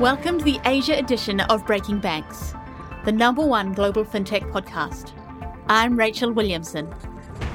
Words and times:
Welcome 0.00 0.38
to 0.38 0.44
the 0.46 0.58
Asia 0.64 0.96
edition 0.96 1.40
of 1.40 1.66
Breaking 1.66 1.98
Banks, 1.98 2.54
the 3.04 3.12
number 3.12 3.44
one 3.44 3.74
global 3.74 4.02
fintech 4.02 4.50
podcast. 4.50 5.12
I'm 5.68 5.94
Rachel 5.94 6.32
Williamson. 6.32 6.90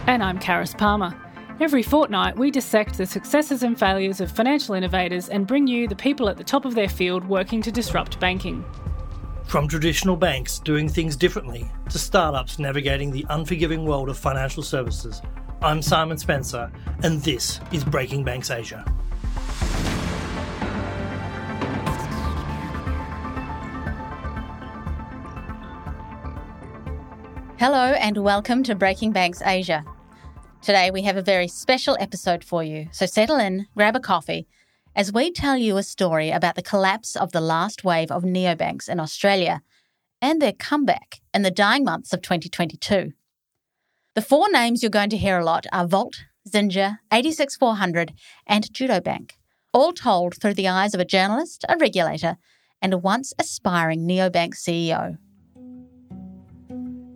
And 0.05 0.21
I'm 0.21 0.37
Charis 0.37 0.75
Palmer. 0.75 1.19
Every 1.59 1.81
fortnight, 1.81 2.37
we 2.37 2.51
dissect 2.51 2.99
the 2.99 3.07
successes 3.07 3.63
and 3.63 3.79
failures 3.79 4.21
of 4.21 4.31
financial 4.31 4.75
innovators 4.75 5.27
and 5.27 5.47
bring 5.47 5.65
you 5.65 5.87
the 5.87 5.95
people 5.95 6.29
at 6.29 6.37
the 6.37 6.43
top 6.43 6.65
of 6.65 6.75
their 6.75 6.87
field 6.87 7.27
working 7.27 7.63
to 7.63 7.71
disrupt 7.71 8.19
banking. 8.19 8.63
From 9.47 9.67
traditional 9.67 10.15
banks 10.15 10.59
doing 10.59 10.87
things 10.87 11.15
differently 11.15 11.71
to 11.89 11.97
startups 11.97 12.59
navigating 12.59 13.09
the 13.09 13.25
unforgiving 13.31 13.85
world 13.85 14.07
of 14.07 14.19
financial 14.19 14.61
services, 14.61 15.19
I'm 15.63 15.81
Simon 15.81 16.19
Spencer, 16.19 16.71
and 17.01 17.23
this 17.23 17.59
is 17.71 17.83
Breaking 17.83 18.23
Banks 18.23 18.51
Asia. 18.51 18.85
Hello, 27.67 27.93
and 27.93 28.17
welcome 28.19 28.61
to 28.61 28.75
Breaking 28.75 29.11
Banks 29.11 29.41
Asia. 29.43 29.83
Today, 30.61 30.91
we 30.91 31.01
have 31.01 31.17
a 31.17 31.23
very 31.23 31.47
special 31.47 31.97
episode 31.99 32.43
for 32.43 32.63
you, 32.63 32.89
so 32.91 33.07
settle 33.07 33.37
in, 33.37 33.65
grab 33.75 33.95
a 33.95 33.99
coffee, 33.99 34.47
as 34.95 35.11
we 35.11 35.31
tell 35.31 35.57
you 35.57 35.75
a 35.77 35.81
story 35.81 36.29
about 36.29 36.53
the 36.53 36.61
collapse 36.61 37.15
of 37.15 37.31
the 37.31 37.41
last 37.41 37.83
wave 37.83 38.11
of 38.11 38.21
neobanks 38.21 38.87
in 38.87 38.99
Australia 38.99 39.63
and 40.21 40.39
their 40.39 40.53
comeback 40.53 41.21
in 41.33 41.41
the 41.41 41.49
dying 41.49 41.83
months 41.83 42.13
of 42.13 42.21
2022. 42.21 43.13
The 44.13 44.21
four 44.21 44.47
names 44.51 44.83
you're 44.83 44.91
going 44.91 45.09
to 45.09 45.17
hear 45.17 45.39
a 45.39 45.43
lot 45.43 45.65
are 45.73 45.87
Volt, 45.87 46.23
Xinja, 46.47 46.99
86400, 47.11 48.13
and 48.45 48.71
Judo 48.71 49.01
Bank, 49.01 49.39
all 49.73 49.91
told 49.91 50.35
through 50.39 50.53
the 50.53 50.67
eyes 50.67 50.93
of 50.93 50.99
a 50.99 51.03
journalist, 51.03 51.65
a 51.67 51.75
regulator, 51.77 52.37
and 52.79 52.93
a 52.93 52.99
once 52.99 53.33
aspiring 53.39 54.07
neobank 54.07 54.53
CEO. 54.53 55.17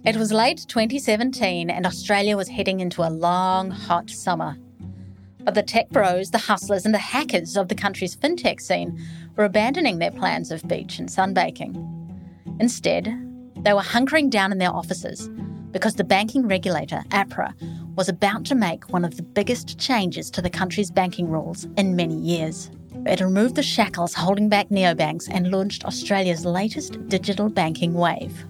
It 0.10 0.18
was 0.18 0.32
late 0.32 0.66
2017 0.68 1.70
and 1.70 1.86
Australia 1.86 2.36
was 2.36 2.48
heading 2.48 2.80
into 2.80 3.04
a 3.04 3.14
long, 3.14 3.70
hot 3.70 4.10
summer. 4.10 4.58
But 5.42 5.54
the 5.54 5.62
tech 5.62 5.90
bros, 5.90 6.32
the 6.32 6.40
hustlers, 6.40 6.84
and 6.84 6.96
the 6.96 6.98
hackers 6.98 7.56
of 7.56 7.68
the 7.68 7.76
country's 7.76 8.16
fintech 8.16 8.60
scene 8.60 9.00
were 9.36 9.44
abandoning 9.44 10.00
their 10.00 10.10
plans 10.10 10.50
of 10.50 10.68
beach 10.68 10.98
and 10.98 11.10
sunbaking. 11.10 11.76
Instead, 12.60 13.06
they 13.58 13.72
were 13.72 13.82
hunkering 13.82 14.32
down 14.32 14.52
in 14.52 14.58
their 14.58 14.74
offices 14.74 15.30
because 15.70 15.94
the 15.94 16.04
banking 16.04 16.48
regulator, 16.48 17.04
APRA, 17.12 17.54
was 17.96 18.10
about 18.10 18.46
to 18.46 18.56
make 18.56 18.92
one 18.92 19.06
of 19.06 19.16
the 19.16 19.22
biggest 19.22 19.78
changes 19.78 20.32
to 20.32 20.42
the 20.42 20.50
country's 20.50 20.90
banking 20.90 21.30
rules 21.30 21.68
in 21.78 21.96
many 21.96 22.16
years. 22.16 22.72
It 23.06 23.22
removed 23.22 23.54
the 23.54 23.62
shackles 23.62 24.16
holding 24.16 24.50
back 24.50 24.70
neobanks 24.70 25.30
and 25.30 25.52
launched 25.52 25.86
Australia's 25.86 26.46
latest 26.46 27.08
digital 27.10 27.48
banking 27.48 27.94
wave. 27.94 28.44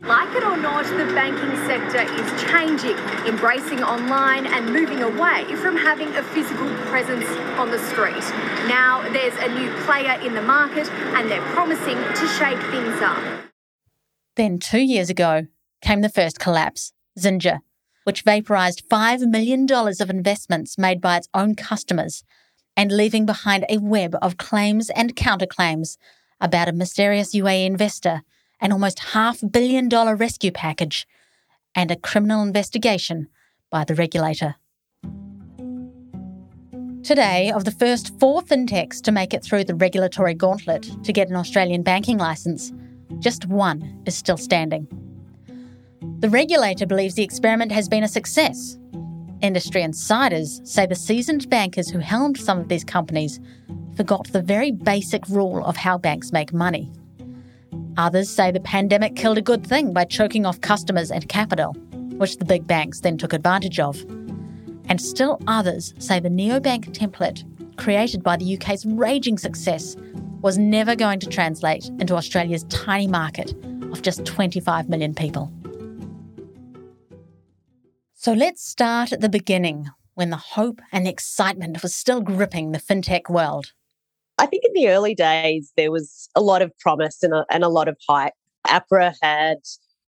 Like 0.00 0.32
it 0.36 0.44
or 0.44 0.56
not, 0.56 0.84
the 0.84 1.12
banking 1.12 1.56
sector 1.66 2.02
is 2.02 2.42
changing, 2.42 2.96
embracing 3.26 3.82
online 3.82 4.46
and 4.46 4.72
moving 4.72 5.02
away 5.02 5.44
from 5.56 5.76
having 5.76 6.14
a 6.14 6.22
physical 6.22 6.68
presence 6.86 7.26
on 7.58 7.72
the 7.72 7.80
street. 7.80 8.22
Now 8.68 9.02
there's 9.12 9.34
a 9.38 9.48
new 9.58 9.72
player 9.82 10.20
in 10.20 10.34
the 10.34 10.42
market 10.42 10.88
and 10.88 11.28
they're 11.28 11.42
promising 11.52 11.96
to 11.96 12.28
shake 12.38 12.60
things 12.70 13.02
up. 13.02 13.18
Then, 14.36 14.60
two 14.60 14.80
years 14.80 15.10
ago, 15.10 15.48
came 15.82 16.02
the 16.02 16.08
first 16.08 16.38
collapse 16.38 16.92
Xinja, 17.18 17.58
which 18.04 18.24
vaporised 18.24 18.88
$5 18.88 19.28
million 19.28 19.66
of 19.70 20.10
investments 20.10 20.78
made 20.78 21.00
by 21.00 21.16
its 21.16 21.28
own 21.34 21.56
customers 21.56 22.22
and 22.76 22.92
leaving 22.92 23.26
behind 23.26 23.66
a 23.68 23.78
web 23.78 24.16
of 24.22 24.36
claims 24.36 24.90
and 24.90 25.16
counterclaims 25.16 25.96
about 26.40 26.68
a 26.68 26.72
mysterious 26.72 27.34
UAE 27.34 27.66
investor 27.66 28.22
an 28.60 28.72
almost 28.72 28.98
half 28.98 29.40
billion 29.50 29.88
dollar 29.88 30.16
rescue 30.16 30.50
package, 30.50 31.06
and 31.74 31.90
a 31.90 31.96
criminal 31.96 32.42
investigation 32.42 33.28
by 33.70 33.84
the 33.84 33.94
regulator. 33.94 34.56
Today, 37.02 37.50
of 37.52 37.64
the 37.64 37.70
first 37.70 38.18
four 38.18 38.42
fintechs 38.42 39.00
to 39.02 39.12
make 39.12 39.32
it 39.32 39.42
through 39.42 39.64
the 39.64 39.74
regulatory 39.74 40.34
gauntlet 40.34 40.90
to 41.04 41.12
get 41.12 41.28
an 41.28 41.36
Australian 41.36 41.82
banking 41.82 42.18
licence, 42.18 42.72
just 43.20 43.46
one 43.46 44.02
is 44.04 44.16
still 44.16 44.36
standing. 44.36 44.86
The 46.18 46.28
regulator 46.28 46.84
believes 46.84 47.14
the 47.14 47.22
experiment 47.22 47.72
has 47.72 47.88
been 47.88 48.02
a 48.02 48.08
success. 48.08 48.76
Industry 49.40 49.82
insiders 49.82 50.60
say 50.64 50.84
the 50.84 50.96
seasoned 50.96 51.48
bankers 51.48 51.88
who 51.88 52.00
helmed 52.00 52.36
some 52.36 52.58
of 52.58 52.68
these 52.68 52.84
companies 52.84 53.38
forgot 53.96 54.26
the 54.32 54.42
very 54.42 54.72
basic 54.72 55.28
rule 55.28 55.64
of 55.64 55.76
how 55.76 55.96
banks 55.96 56.32
make 56.32 56.52
money. 56.52 56.90
Others 57.98 58.30
say 58.30 58.52
the 58.52 58.60
pandemic 58.60 59.16
killed 59.16 59.38
a 59.38 59.42
good 59.42 59.66
thing 59.66 59.92
by 59.92 60.04
choking 60.04 60.46
off 60.46 60.60
customers 60.60 61.10
and 61.10 61.28
capital, 61.28 61.72
which 62.16 62.36
the 62.36 62.44
big 62.44 62.64
banks 62.64 63.00
then 63.00 63.18
took 63.18 63.32
advantage 63.32 63.80
of. 63.80 64.00
And 64.88 65.00
still 65.00 65.40
others 65.48 65.94
say 65.98 66.20
the 66.20 66.28
neobank 66.28 66.92
template, 66.96 67.42
created 67.76 68.22
by 68.22 68.36
the 68.36 68.56
UK's 68.56 68.86
raging 68.86 69.36
success, 69.36 69.96
was 70.40 70.56
never 70.56 70.94
going 70.94 71.18
to 71.18 71.28
translate 71.28 71.86
into 71.98 72.14
Australia's 72.14 72.62
tiny 72.64 73.08
market 73.08 73.52
of 73.90 74.02
just 74.02 74.24
25 74.24 74.88
million 74.88 75.12
people. 75.12 75.52
So 78.14 78.32
let's 78.32 78.64
start 78.64 79.12
at 79.12 79.20
the 79.20 79.28
beginning 79.28 79.88
when 80.14 80.30
the 80.30 80.36
hope 80.36 80.80
and 80.92 81.08
excitement 81.08 81.82
was 81.82 81.94
still 81.94 82.20
gripping 82.20 82.70
the 82.70 82.78
fintech 82.78 83.28
world. 83.28 83.72
I 84.38 84.46
think 84.46 84.62
in 84.64 84.72
the 84.72 84.88
early 84.88 85.14
days, 85.14 85.72
there 85.76 85.90
was 85.90 86.28
a 86.34 86.40
lot 86.40 86.62
of 86.62 86.76
promise 86.78 87.22
and 87.22 87.34
a, 87.34 87.44
and 87.50 87.64
a 87.64 87.68
lot 87.68 87.88
of 87.88 87.96
hype. 88.08 88.34
APRA 88.66 89.14
had 89.20 89.58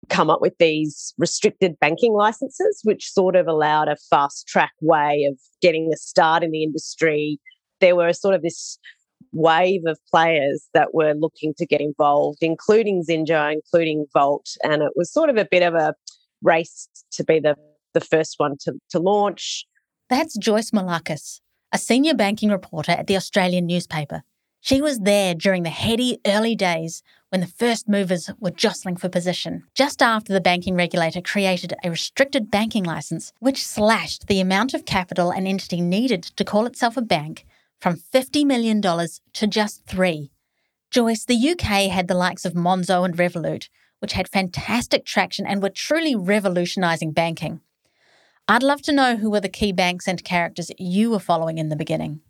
come 0.08 0.30
up 0.30 0.40
with 0.40 0.56
these 0.58 1.14
restricted 1.18 1.78
banking 1.80 2.12
licenses, 2.12 2.80
which 2.84 3.10
sort 3.10 3.36
of 3.36 3.46
allowed 3.46 3.88
a 3.88 3.96
fast 4.10 4.46
track 4.46 4.72
way 4.80 5.24
of 5.24 5.38
getting 5.60 5.90
a 5.92 5.96
start 5.96 6.42
in 6.42 6.50
the 6.50 6.62
industry. 6.62 7.38
There 7.80 7.96
were 7.96 8.12
sort 8.12 8.34
of 8.34 8.42
this 8.42 8.78
wave 9.32 9.82
of 9.86 9.98
players 10.10 10.68
that 10.74 10.94
were 10.94 11.14
looking 11.14 11.54
to 11.58 11.66
get 11.66 11.80
involved, 11.80 12.38
including 12.40 13.04
Xinja, 13.04 13.52
including 13.52 14.06
Volt. 14.12 14.48
And 14.62 14.82
it 14.82 14.92
was 14.96 15.12
sort 15.12 15.30
of 15.30 15.36
a 15.36 15.44
bit 15.44 15.62
of 15.62 15.74
a 15.74 15.94
race 16.42 16.88
to 17.12 17.24
be 17.24 17.40
the, 17.40 17.56
the 17.94 18.00
first 18.00 18.34
one 18.38 18.56
to, 18.60 18.74
to 18.90 18.98
launch. 18.98 19.66
That's 20.08 20.36
Joyce 20.38 20.70
Moullakis, 20.70 21.40
a 21.72 21.78
senior 21.78 22.14
banking 22.14 22.50
reporter 22.50 22.92
at 22.92 23.06
the 23.06 23.16
Australian 23.16 23.66
newspaper. 23.66 24.22
She 24.60 24.82
was 24.82 24.98
there 24.98 25.34
during 25.34 25.62
the 25.62 25.70
heady 25.70 26.18
early 26.26 26.56
days 26.56 27.02
when 27.30 27.40
the 27.40 27.46
first 27.46 27.88
movers 27.88 28.30
were 28.40 28.50
jostling 28.50 28.96
for 28.96 29.08
position, 29.08 29.64
just 29.74 30.02
after 30.02 30.32
the 30.32 30.40
banking 30.40 30.74
regulator 30.74 31.20
created 31.20 31.74
a 31.84 31.90
restricted 31.90 32.50
banking 32.50 32.84
license, 32.84 33.32
which 33.38 33.64
slashed 33.64 34.26
the 34.26 34.40
amount 34.40 34.74
of 34.74 34.84
capital 34.84 35.30
an 35.30 35.46
entity 35.46 35.80
needed 35.80 36.22
to 36.22 36.44
call 36.44 36.66
itself 36.66 36.96
a 36.96 37.02
bank 37.02 37.44
from 37.80 37.96
$50 37.96 38.44
million 38.44 38.80
to 38.80 39.46
just 39.46 39.86
three. 39.86 40.32
Joyce, 40.90 41.24
the 41.24 41.50
UK 41.50 41.90
had 41.90 42.08
the 42.08 42.14
likes 42.14 42.44
of 42.44 42.54
Monzo 42.54 43.04
and 43.04 43.16
Revolut, 43.16 43.68
which 44.00 44.14
had 44.14 44.28
fantastic 44.28 45.04
traction 45.04 45.46
and 45.46 45.62
were 45.62 45.70
truly 45.70 46.16
revolutionising 46.16 47.12
banking. 47.12 47.60
I'd 48.50 48.62
love 48.62 48.80
to 48.82 48.92
know 48.92 49.16
who 49.16 49.30
were 49.30 49.40
the 49.40 49.48
key 49.50 49.72
banks 49.72 50.08
and 50.08 50.24
characters 50.24 50.70
you 50.78 51.10
were 51.10 51.18
following 51.18 51.58
in 51.58 51.68
the 51.68 51.76
beginning. 51.76 52.20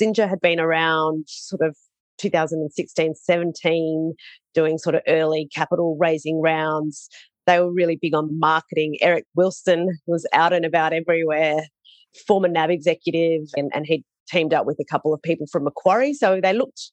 Xinja 0.00 0.28
had 0.28 0.40
been 0.40 0.58
around 0.58 1.26
sort 1.28 1.62
of 1.62 1.76
2016, 2.18 3.14
17, 3.14 4.14
doing 4.52 4.78
sort 4.78 4.96
of 4.96 5.02
early 5.06 5.48
capital 5.54 5.96
raising 6.00 6.40
rounds. 6.40 7.08
They 7.46 7.60
were 7.60 7.72
really 7.72 7.96
big 8.02 8.16
on 8.16 8.36
marketing. 8.36 8.96
Eric 9.00 9.26
Wilson 9.36 9.96
was 10.08 10.26
out 10.32 10.52
and 10.52 10.64
about 10.64 10.92
everywhere, 10.92 11.60
former 12.26 12.48
NAB 12.48 12.70
executive, 12.70 13.42
and, 13.54 13.70
and 13.72 13.86
he 13.86 14.04
teamed 14.28 14.52
up 14.52 14.66
with 14.66 14.78
a 14.80 14.90
couple 14.90 15.14
of 15.14 15.22
people 15.22 15.46
from 15.52 15.64
Macquarie. 15.64 16.14
So 16.14 16.40
they 16.42 16.52
looked 16.52 16.90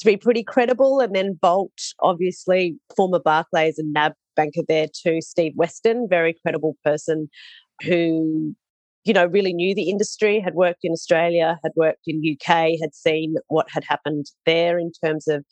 to 0.00 0.06
be 0.06 0.16
pretty 0.16 0.42
credible. 0.42 0.98
And 0.98 1.14
then 1.14 1.38
Volt, 1.40 1.72
obviously, 2.00 2.78
former 2.96 3.20
Barclays 3.20 3.78
and 3.78 3.92
NAB 3.92 4.14
banker 4.34 4.62
there 4.66 4.86
too, 4.92 5.20
Steve 5.20 5.52
Weston, 5.56 6.06
very 6.08 6.34
credible 6.42 6.76
person 6.84 7.28
who 7.82 8.54
you 9.04 9.12
know 9.14 9.26
really 9.26 9.52
knew 9.52 9.74
the 9.74 9.88
industry 9.88 10.40
had 10.40 10.54
worked 10.54 10.80
in 10.82 10.92
australia 10.92 11.58
had 11.62 11.72
worked 11.76 12.02
in 12.06 12.20
uk 12.32 12.48
had 12.48 12.94
seen 12.94 13.36
what 13.46 13.66
had 13.70 13.84
happened 13.84 14.26
there 14.44 14.78
in 14.78 14.90
terms 15.04 15.28
of 15.28 15.44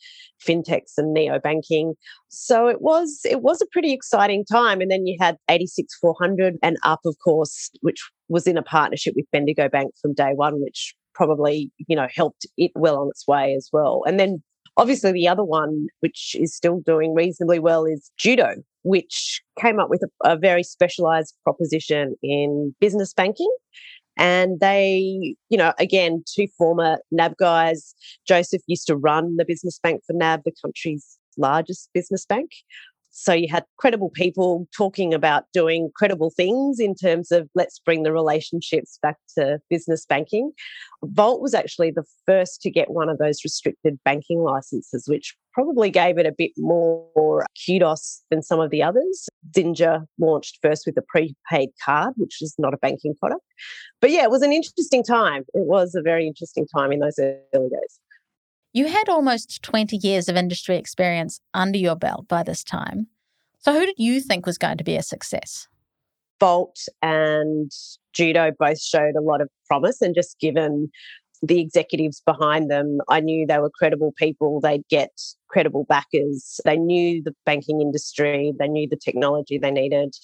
fintechs 0.45 0.93
and 0.97 1.13
neo 1.13 1.39
banking 1.39 1.93
so 2.29 2.67
it 2.67 2.81
was 2.81 3.21
it 3.23 3.41
was 3.41 3.61
a 3.61 3.65
pretty 3.71 3.93
exciting 3.93 4.45
time. 4.45 4.81
And 4.81 4.91
then 4.91 5.05
you 5.05 5.17
had 5.19 5.37
86 5.49 5.93
400 5.99 6.55
and 6.61 6.77
up 6.83 6.99
of 7.05 7.15
course 7.23 7.69
which 7.81 8.09
was 8.29 8.47
in 8.47 8.57
a 8.57 8.63
partnership 8.63 9.13
with 9.15 9.25
bendigo 9.31 9.69
bank 9.69 9.93
from 10.01 10.13
day 10.13 10.31
one 10.35 10.61
which 10.61 10.93
probably 11.13 11.71
you 11.87 11.95
know 11.95 12.07
helped 12.13 12.45
it 12.57 12.71
well 12.75 12.97
on 12.97 13.09
its 13.09 13.27
way 13.27 13.53
as 13.55 13.69
well. 13.71 14.03
And 14.05 14.19
then 14.19 14.43
obviously 14.77 15.11
the 15.11 15.27
other 15.27 15.43
one 15.43 15.87
which 16.01 16.35
is 16.39 16.55
still 16.55 16.79
doing 16.85 17.15
reasonably 17.15 17.59
well 17.59 17.85
is 17.85 18.11
judo 18.17 18.55
which 18.87 19.41
came 19.59 19.79
up 19.79 19.89
with 19.89 20.01
a, 20.03 20.31
a 20.31 20.37
very 20.37 20.63
specialized 20.63 21.35
proposition 21.43 22.15
in 22.23 22.73
business 22.79 23.13
banking 23.13 23.53
And 24.17 24.59
they, 24.59 25.35
you 25.49 25.57
know, 25.57 25.73
again, 25.79 26.23
two 26.25 26.47
former 26.57 26.97
NAB 27.11 27.37
guys. 27.37 27.93
Joseph 28.27 28.61
used 28.67 28.87
to 28.87 28.95
run 28.95 29.35
the 29.37 29.45
business 29.45 29.79
bank 29.81 30.01
for 30.07 30.13
NAB, 30.13 30.43
the 30.43 30.53
country's 30.63 31.17
largest 31.37 31.89
business 31.93 32.25
bank. 32.25 32.49
So 33.11 33.33
you 33.33 33.47
had 33.49 33.65
credible 33.77 34.11
people 34.11 34.67
talking 34.77 35.11
about 35.11 35.45
doing 35.51 35.89
credible 35.95 36.29
things 36.29 36.79
in 36.79 36.93
terms 36.93 37.31
of 37.31 37.49
let's 37.55 37.79
bring 37.79 38.03
the 38.03 38.13
relationships 38.13 38.99
back 39.01 39.17
to 39.35 39.59
business 39.71 40.05
banking. 40.05 40.51
Volt 41.03 41.41
was 41.41 41.55
actually 41.55 41.89
the 41.89 42.05
first 42.27 42.61
to 42.61 42.69
get 42.69 42.91
one 42.91 43.09
of 43.09 43.17
those 43.17 43.39
restricted 43.43 43.97
banking 44.05 44.41
licenses, 44.41 45.05
which 45.07 45.35
probably 45.57 45.89
gave 45.89 46.19
it 46.19 46.27
a 46.27 46.31
bit 46.31 46.51
more 46.55 47.43
kudos 47.65 48.21
than 48.29 48.43
some 48.43 48.59
of 48.59 48.69
the 48.69 48.83
others. 48.83 49.27
Xinja 49.55 50.05
launched 50.19 50.59
first 50.61 50.85
with 50.85 50.95
a 50.97 51.01
prepaid 51.01 51.69
card, 51.83 52.13
which 52.15 52.43
is 52.43 52.53
not 52.59 52.75
a 52.75 52.77
banking 52.77 53.15
product. 53.15 53.41
But 53.99 54.11
yeah, 54.11 54.21
it 54.21 54.29
was 54.29 54.43
an 54.43 54.53
interesting 54.53 55.03
time. 55.03 55.45
It 55.55 55.65
was 55.65 55.95
a 55.95 56.03
very 56.03 56.27
interesting 56.27 56.67
time 56.67 56.91
in 56.91 56.99
those 56.99 57.17
early 57.17 57.69
days. 57.69 57.99
You 58.73 58.85
had 58.85 59.09
almost 59.09 59.63
20 59.63 59.97
years 59.97 60.29
of 60.29 60.35
industry 60.35 60.77
experience 60.77 61.39
under 61.55 61.79
your 61.79 61.95
belt 61.95 62.27
by 62.27 62.43
this 62.43 62.63
time. 62.63 63.07
So, 63.57 63.73
who 63.73 63.83
did 63.83 63.95
you 63.97 64.21
think 64.21 64.45
was 64.45 64.59
going 64.59 64.77
to 64.77 64.83
be 64.83 64.95
a 64.95 65.01
success? 65.01 65.67
Volt 66.39 66.87
and 67.01 67.71
Judo 68.13 68.51
both 68.59 68.79
showed 68.79 69.15
a 69.15 69.21
lot 69.21 69.41
of 69.41 69.49
promise, 69.67 70.03
and 70.03 70.13
just 70.13 70.39
given 70.39 70.91
the 71.41 71.59
executives 71.59 72.21
behind 72.25 72.71
them, 72.71 72.99
I 73.09 73.19
knew 73.19 73.45
they 73.45 73.59
were 73.59 73.69
credible 73.69 74.13
people. 74.17 74.59
They'd 74.59 74.87
get 74.89 75.11
credible 75.49 75.85
backers. 75.87 76.59
They 76.65 76.77
knew 76.77 77.21
the 77.23 77.33
banking 77.45 77.81
industry, 77.81 78.53
they 78.59 78.67
knew 78.67 78.87
the 78.89 78.97
technology 78.97 79.57
they 79.57 79.71
needed. 79.71 80.15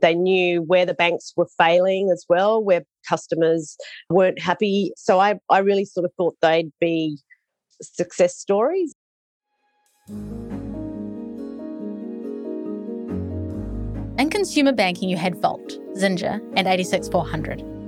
They 0.00 0.14
knew 0.14 0.62
where 0.62 0.86
the 0.86 0.94
banks 0.94 1.32
were 1.36 1.48
failing 1.58 2.10
as 2.10 2.24
well, 2.28 2.62
where 2.62 2.82
customers 3.08 3.76
weren't 4.08 4.40
happy. 4.40 4.92
So 4.96 5.20
I, 5.20 5.38
I 5.50 5.58
really 5.58 5.84
sort 5.84 6.04
of 6.04 6.12
thought 6.16 6.36
they'd 6.40 6.72
be 6.80 7.18
success 7.82 8.36
stories. 8.36 8.94
In 14.18 14.30
consumer 14.30 14.72
banking, 14.72 15.08
you 15.08 15.16
had 15.16 15.40
Volt, 15.40 15.78
Xinja, 15.96 16.40
and 16.56 16.68
86400. 16.68 17.81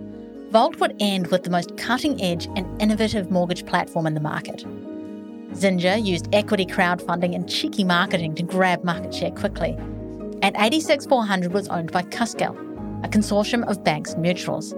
Volt 0.54 0.78
would 0.78 0.94
end 1.00 1.26
with 1.32 1.42
the 1.42 1.50
most 1.50 1.76
cutting 1.76 2.22
edge 2.22 2.46
and 2.54 2.80
innovative 2.80 3.28
mortgage 3.28 3.66
platform 3.66 4.06
in 4.06 4.14
the 4.14 4.20
market. 4.20 4.64
Xinja 5.50 6.00
used 6.00 6.32
equity 6.32 6.64
crowdfunding 6.64 7.34
and 7.34 7.50
cheeky 7.50 7.82
marketing 7.82 8.36
to 8.36 8.44
grab 8.44 8.84
market 8.84 9.12
share 9.12 9.32
quickly. 9.32 9.70
And 10.42 10.54
86400 10.54 11.52
was 11.52 11.66
owned 11.66 11.90
by 11.90 12.02
Cuscal, 12.02 12.54
a 13.04 13.08
consortium 13.08 13.68
of 13.68 13.82
banks 13.82 14.12
and 14.12 14.24
mutuals. 14.24 14.76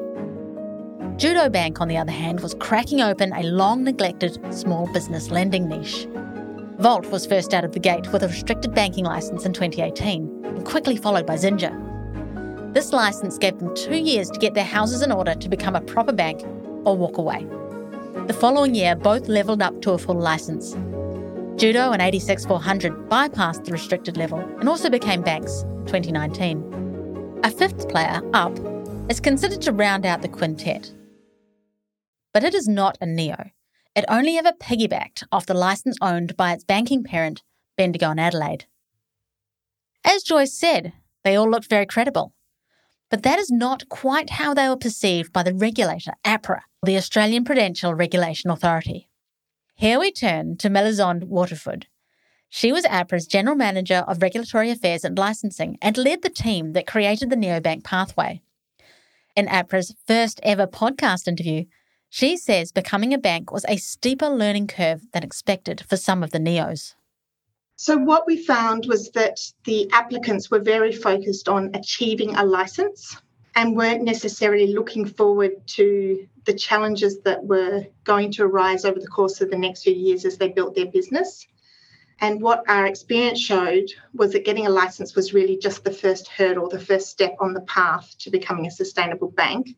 Judo 1.18 1.50
Bank, 1.50 1.78
on 1.82 1.88
the 1.88 1.98
other 1.98 2.10
hand, 2.10 2.40
was 2.40 2.54
cracking 2.54 3.02
open 3.02 3.34
a 3.34 3.42
long 3.42 3.84
neglected 3.84 4.38
small 4.54 4.90
business 4.94 5.30
lending 5.30 5.68
niche. 5.68 6.08
Volt 6.78 7.04
was 7.10 7.26
first 7.26 7.52
out 7.52 7.64
of 7.64 7.72
the 7.72 7.80
gate 7.80 8.10
with 8.14 8.22
a 8.22 8.28
restricted 8.28 8.74
banking 8.74 9.04
license 9.04 9.44
in 9.44 9.52
2018 9.52 10.42
and 10.42 10.64
quickly 10.64 10.96
followed 10.96 11.26
by 11.26 11.36
Xinja. 11.36 11.85
This 12.76 12.92
license 12.92 13.38
gave 13.38 13.58
them 13.58 13.74
two 13.74 13.96
years 13.96 14.28
to 14.28 14.38
get 14.38 14.52
their 14.52 14.62
houses 14.62 15.00
in 15.00 15.10
order 15.10 15.34
to 15.34 15.48
become 15.48 15.74
a 15.74 15.80
proper 15.80 16.12
bank 16.12 16.42
or 16.84 16.94
walk 16.94 17.16
away. 17.16 17.46
The 18.26 18.36
following 18.38 18.74
year, 18.74 18.94
both 18.94 19.28
levelled 19.28 19.62
up 19.62 19.80
to 19.80 19.92
a 19.92 19.98
full 19.98 20.20
license. 20.20 20.72
Judo 21.58 21.92
and 21.92 22.02
86400 22.02 23.08
bypassed 23.08 23.64
the 23.64 23.72
restricted 23.72 24.18
level 24.18 24.40
and 24.60 24.68
also 24.68 24.90
became 24.90 25.22
banks 25.22 25.62
2019. 25.86 27.40
A 27.44 27.50
fifth 27.50 27.88
player, 27.88 28.20
Up, 28.34 28.52
is 29.08 29.20
considered 29.20 29.62
to 29.62 29.72
round 29.72 30.04
out 30.04 30.20
the 30.20 30.28
quintet 30.28 30.92
but 32.34 32.44
it 32.44 32.54
is 32.54 32.68
not 32.68 32.98
a 33.00 33.06
Neo. 33.06 33.52
It 33.94 34.04
only 34.06 34.36
ever 34.36 34.52
piggybacked 34.52 35.24
off 35.32 35.46
the 35.46 35.54
license 35.54 35.96
owned 36.02 36.36
by 36.36 36.52
its 36.52 36.64
banking 36.64 37.02
parent, 37.02 37.42
Bendigo 37.78 38.10
and 38.10 38.20
Adelaide. 38.20 38.66
As 40.04 40.22
Joyce 40.22 40.52
said, 40.52 40.92
they 41.24 41.34
all 41.34 41.50
looked 41.50 41.70
very 41.70 41.86
credible. 41.86 42.34
But 43.08 43.22
that 43.22 43.38
is 43.38 43.50
not 43.50 43.88
quite 43.88 44.30
how 44.30 44.52
they 44.52 44.68
were 44.68 44.76
perceived 44.76 45.32
by 45.32 45.42
the 45.42 45.54
regulator, 45.54 46.14
APRA, 46.24 46.62
the 46.82 46.96
Australian 46.96 47.44
Prudential 47.44 47.94
Regulation 47.94 48.50
Authority. 48.50 49.08
Here 49.74 50.00
we 50.00 50.10
turn 50.10 50.56
to 50.56 50.70
Melisande 50.70 51.26
Waterford. 51.26 51.86
She 52.48 52.72
was 52.72 52.84
APRA's 52.84 53.26
General 53.26 53.56
Manager 53.56 54.04
of 54.08 54.22
Regulatory 54.22 54.70
Affairs 54.70 55.04
and 55.04 55.16
Licensing 55.16 55.78
and 55.82 55.96
led 55.96 56.22
the 56.22 56.30
team 56.30 56.72
that 56.72 56.86
created 56.86 57.30
the 57.30 57.36
neobank 57.36 57.84
pathway. 57.84 58.40
In 59.36 59.46
APRA's 59.46 59.94
first 60.06 60.40
ever 60.42 60.66
podcast 60.66 61.28
interview, 61.28 61.66
she 62.08 62.36
says 62.36 62.72
becoming 62.72 63.12
a 63.12 63.18
bank 63.18 63.52
was 63.52 63.66
a 63.68 63.76
steeper 63.76 64.28
learning 64.28 64.68
curve 64.68 65.02
than 65.12 65.22
expected 65.22 65.84
for 65.88 65.96
some 65.96 66.22
of 66.22 66.30
the 66.30 66.38
NEOs. 66.38 66.94
So, 67.76 67.96
what 67.96 68.26
we 68.26 68.38
found 68.38 68.86
was 68.86 69.10
that 69.10 69.38
the 69.64 69.90
applicants 69.92 70.50
were 70.50 70.60
very 70.60 70.92
focused 70.92 71.48
on 71.48 71.74
achieving 71.74 72.34
a 72.34 72.44
license 72.44 73.20
and 73.54 73.76
weren't 73.76 74.02
necessarily 74.02 74.72
looking 74.72 75.04
forward 75.04 75.52
to 75.66 76.26
the 76.44 76.54
challenges 76.54 77.20
that 77.20 77.44
were 77.44 77.84
going 78.04 78.32
to 78.32 78.44
arise 78.44 78.84
over 78.84 78.98
the 78.98 79.06
course 79.06 79.40
of 79.40 79.50
the 79.50 79.58
next 79.58 79.82
few 79.82 79.92
years 79.92 80.24
as 80.24 80.38
they 80.38 80.48
built 80.48 80.74
their 80.74 80.86
business. 80.86 81.46
And 82.20 82.40
what 82.40 82.64
our 82.66 82.86
experience 82.86 83.40
showed 83.40 83.90
was 84.14 84.32
that 84.32 84.46
getting 84.46 84.66
a 84.66 84.70
license 84.70 85.14
was 85.14 85.34
really 85.34 85.58
just 85.58 85.84
the 85.84 85.92
first 85.92 86.28
hurdle, 86.28 86.70
the 86.70 86.80
first 86.80 87.10
step 87.10 87.36
on 87.40 87.52
the 87.52 87.60
path 87.60 88.14
to 88.20 88.30
becoming 88.30 88.66
a 88.66 88.70
sustainable 88.70 89.30
bank 89.30 89.76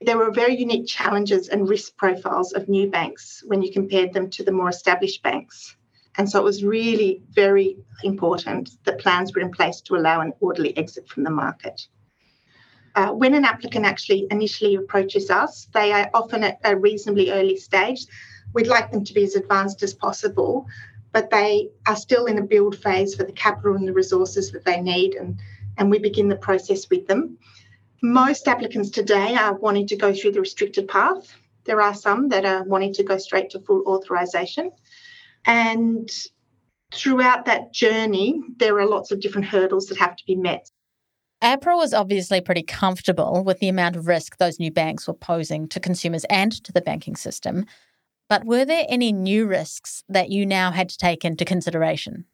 there 0.00 0.18
were 0.18 0.30
very 0.30 0.56
unique 0.56 0.86
challenges 0.86 1.48
and 1.48 1.68
risk 1.68 1.96
profiles 1.96 2.52
of 2.52 2.68
new 2.68 2.90
banks 2.90 3.42
when 3.46 3.62
you 3.62 3.72
compared 3.72 4.12
them 4.12 4.28
to 4.28 4.44
the 4.44 4.52
more 4.52 4.68
established 4.68 5.22
banks. 5.22 5.76
And 6.16 6.30
so 6.30 6.38
it 6.38 6.44
was 6.44 6.62
really 6.62 7.22
very 7.30 7.76
important 8.02 8.70
that 8.84 9.00
plans 9.00 9.34
were 9.34 9.40
in 9.40 9.50
place 9.50 9.80
to 9.82 9.96
allow 9.96 10.20
an 10.20 10.32
orderly 10.40 10.76
exit 10.76 11.08
from 11.08 11.24
the 11.24 11.30
market. 11.30 11.88
Uh, 12.94 13.08
when 13.08 13.34
an 13.34 13.44
applicant 13.44 13.84
actually 13.84 14.26
initially 14.30 14.76
approaches 14.76 15.28
us, 15.28 15.68
they 15.74 15.92
are 15.92 16.08
often 16.14 16.44
at 16.44 16.60
a 16.62 16.76
reasonably 16.76 17.32
early 17.32 17.56
stage. 17.56 18.06
We'd 18.52 18.68
like 18.68 18.92
them 18.92 19.04
to 19.04 19.14
be 19.14 19.24
as 19.24 19.34
advanced 19.34 19.82
as 19.82 19.94
possible, 19.94 20.66
but 21.12 21.30
they 21.30 21.70
are 21.88 21.96
still 21.96 22.26
in 22.26 22.38
a 22.38 22.42
build 22.42 22.76
phase 22.76 23.16
for 23.16 23.24
the 23.24 23.32
capital 23.32 23.74
and 23.74 23.88
the 23.88 23.92
resources 23.92 24.52
that 24.52 24.64
they 24.64 24.80
need, 24.80 25.14
and, 25.14 25.40
and 25.76 25.90
we 25.90 25.98
begin 25.98 26.28
the 26.28 26.36
process 26.36 26.88
with 26.88 27.08
them. 27.08 27.36
Most 28.02 28.46
applicants 28.46 28.90
today 28.90 29.34
are 29.34 29.54
wanting 29.54 29.88
to 29.88 29.96
go 29.96 30.14
through 30.14 30.32
the 30.32 30.40
restricted 30.40 30.86
path. 30.86 31.36
There 31.64 31.80
are 31.80 31.94
some 31.94 32.28
that 32.28 32.44
are 32.44 32.62
wanting 32.62 32.92
to 32.94 33.02
go 33.02 33.18
straight 33.18 33.50
to 33.50 33.60
full 33.60 33.82
authorisation. 33.86 34.70
And 35.46 36.10
throughout 36.92 37.44
that 37.46 37.72
journey, 37.72 38.40
there 38.56 38.78
are 38.78 38.86
lots 38.86 39.10
of 39.10 39.20
different 39.20 39.46
hurdles 39.46 39.86
that 39.86 39.98
have 39.98 40.16
to 40.16 40.24
be 40.26 40.36
met. 40.36 40.70
APRA 41.42 41.76
was 41.76 41.92
obviously 41.92 42.40
pretty 42.40 42.62
comfortable 42.62 43.44
with 43.44 43.58
the 43.58 43.68
amount 43.68 43.96
of 43.96 44.06
risk 44.06 44.38
those 44.38 44.58
new 44.58 44.70
banks 44.70 45.06
were 45.06 45.14
posing 45.14 45.68
to 45.68 45.80
consumers 45.80 46.24
and 46.30 46.52
to 46.64 46.72
the 46.72 46.80
banking 46.80 47.16
system. 47.16 47.66
But 48.30 48.46
were 48.46 48.64
there 48.64 48.86
any 48.88 49.12
new 49.12 49.46
risks 49.46 50.02
that 50.08 50.30
you 50.30 50.46
now 50.46 50.70
had 50.70 50.88
to 50.88 50.96
take 50.96 51.24
into 51.24 51.44
consideration? 51.44 52.24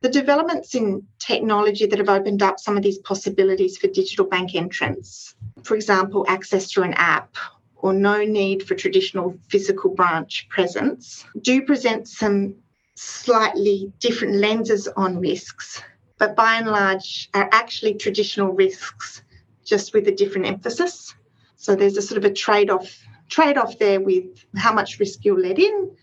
The 0.00 0.08
developments 0.08 0.74
in 0.74 1.02
technology 1.18 1.84
that 1.86 1.98
have 1.98 2.08
opened 2.08 2.42
up 2.42 2.60
some 2.60 2.76
of 2.76 2.82
these 2.82 2.98
possibilities 2.98 3.76
for 3.76 3.88
digital 3.88 4.24
bank 4.24 4.54
entrance, 4.54 5.34
for 5.64 5.74
example, 5.74 6.24
access 6.28 6.70
through 6.70 6.84
an 6.84 6.94
app 6.94 7.36
or 7.78 7.92
no 7.92 8.24
need 8.24 8.62
for 8.62 8.74
traditional 8.74 9.38
physical 9.48 9.94
branch 9.94 10.48
presence, 10.48 11.24
do 11.40 11.62
present 11.62 12.08
some 12.08 12.54
slightly 12.96 13.92
different 14.00 14.34
lenses 14.34 14.88
on 14.96 15.20
risks, 15.20 15.82
but 16.18 16.34
by 16.34 16.54
and 16.56 16.66
large 16.66 17.28
are 17.34 17.48
actually 17.52 17.94
traditional 17.94 18.48
risks 18.48 19.22
just 19.64 19.94
with 19.94 20.08
a 20.08 20.12
different 20.12 20.46
emphasis. 20.46 21.14
So 21.56 21.76
there's 21.76 21.96
a 21.96 22.02
sort 22.02 22.18
of 22.18 22.24
a 22.24 22.32
trade-off 22.32 23.04
trade-off 23.28 23.78
there 23.78 24.00
with 24.00 24.24
how 24.56 24.72
much 24.72 24.98
risk 24.98 25.24
you're 25.24 25.38
let 25.38 25.58
in 25.58 25.94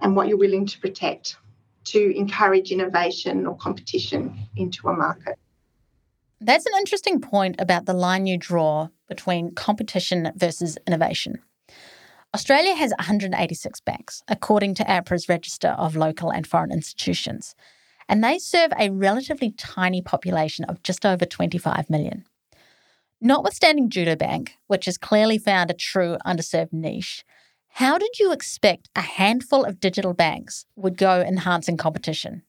and 0.00 0.16
what 0.16 0.26
you're 0.28 0.36
willing 0.36 0.66
to 0.66 0.80
protect 0.80 1.36
to 1.84 2.16
encourage 2.16 2.72
innovation 2.72 3.46
or 3.46 3.56
competition 3.56 4.36
into 4.56 4.88
a 4.88 4.92
market. 4.92 5.38
That's 6.40 6.66
an 6.66 6.72
interesting 6.76 7.20
point 7.20 7.56
about 7.60 7.86
the 7.86 7.94
line 7.94 8.26
you 8.26 8.36
draw 8.36 8.88
between 9.14 9.54
competition 9.54 10.32
versus 10.36 10.78
innovation. 10.86 11.34
Australia 12.34 12.74
has 12.74 12.92
186 12.92 13.80
banks, 13.80 14.22
according 14.26 14.74
to 14.76 14.84
APRA's 14.84 15.28
register 15.28 15.68
of 15.68 15.94
local 15.96 16.30
and 16.30 16.46
foreign 16.46 16.72
institutions, 16.72 17.54
and 18.08 18.24
they 18.24 18.38
serve 18.38 18.72
a 18.78 18.88
relatively 18.88 19.50
tiny 19.50 20.00
population 20.00 20.64
of 20.64 20.82
just 20.82 21.04
over 21.04 21.26
25 21.26 21.90
million. 21.90 22.24
Notwithstanding 23.20 23.90
Judo 23.90 24.16
Bank, 24.16 24.54
which 24.66 24.86
has 24.86 24.96
clearly 24.96 25.36
found 25.36 25.70
a 25.70 25.74
true 25.74 26.16
underserved 26.26 26.72
niche, 26.72 27.22
how 27.68 27.98
did 27.98 28.18
you 28.18 28.32
expect 28.32 28.88
a 28.96 29.02
handful 29.02 29.64
of 29.64 29.78
digital 29.78 30.14
banks 30.14 30.64
would 30.74 30.96
go 30.96 31.20
enhancing 31.20 31.76
competition? 31.76 32.42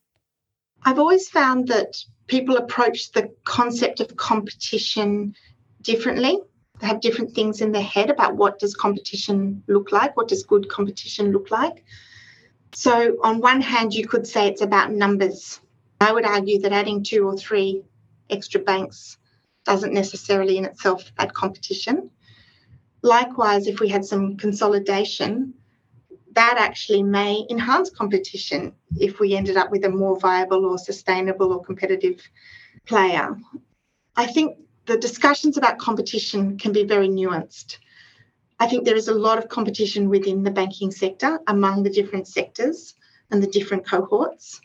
I've 0.83 0.99
always 0.99 1.27
found 1.27 1.67
that 1.67 1.95
people 2.27 2.55
approach 2.55 3.11
the 3.11 3.29
concept 3.45 3.99
of 3.99 4.15
competition 4.15 5.35
differently. 5.81 6.39
Have 6.83 7.01
different 7.01 7.33
things 7.33 7.61
in 7.61 7.71
their 7.71 7.81
head 7.81 8.09
about 8.09 8.35
what 8.35 8.59
does 8.59 8.75
competition 8.75 9.63
look 9.67 9.91
like, 9.91 10.15
what 10.17 10.27
does 10.27 10.43
good 10.43 10.69
competition 10.69 11.31
look 11.31 11.51
like. 11.51 11.83
So 12.73 13.17
on 13.23 13.39
one 13.39 13.61
hand, 13.61 13.93
you 13.93 14.07
could 14.07 14.25
say 14.25 14.47
it's 14.47 14.61
about 14.61 14.91
numbers. 14.91 15.61
I 16.01 16.11
would 16.11 16.25
argue 16.25 16.59
that 16.61 16.73
adding 16.73 17.03
two 17.03 17.27
or 17.27 17.37
three 17.37 17.83
extra 18.29 18.59
banks 18.59 19.17
doesn't 19.65 19.93
necessarily 19.93 20.57
in 20.57 20.65
itself 20.65 21.11
add 21.17 21.33
competition. 21.33 22.09
Likewise, 23.01 23.67
if 23.67 23.79
we 23.79 23.89
had 23.89 24.05
some 24.05 24.37
consolidation, 24.37 25.53
that 26.33 26.55
actually 26.57 27.03
may 27.03 27.45
enhance 27.49 27.89
competition 27.89 28.73
if 28.97 29.19
we 29.19 29.35
ended 29.35 29.55
up 29.55 29.69
with 29.71 29.85
a 29.85 29.89
more 29.89 30.19
viable 30.19 30.65
or 30.65 30.77
sustainable 30.77 31.53
or 31.53 31.63
competitive 31.63 32.19
player. 32.85 33.37
I 34.15 34.25
think 34.25 34.57
the 34.85 34.97
discussions 34.97 35.57
about 35.57 35.77
competition 35.77 36.57
can 36.57 36.71
be 36.71 36.83
very 36.83 37.07
nuanced. 37.07 37.77
I 38.59 38.67
think 38.67 38.85
there 38.85 38.95
is 38.95 39.07
a 39.07 39.13
lot 39.13 39.37
of 39.37 39.49
competition 39.49 40.09
within 40.09 40.43
the 40.43 40.51
banking 40.51 40.91
sector 40.91 41.39
among 41.47 41.83
the 41.83 41.89
different 41.89 42.27
sectors 42.27 42.93
and 43.31 43.41
the 43.41 43.47
different 43.47 43.85
cohorts. 43.85 44.61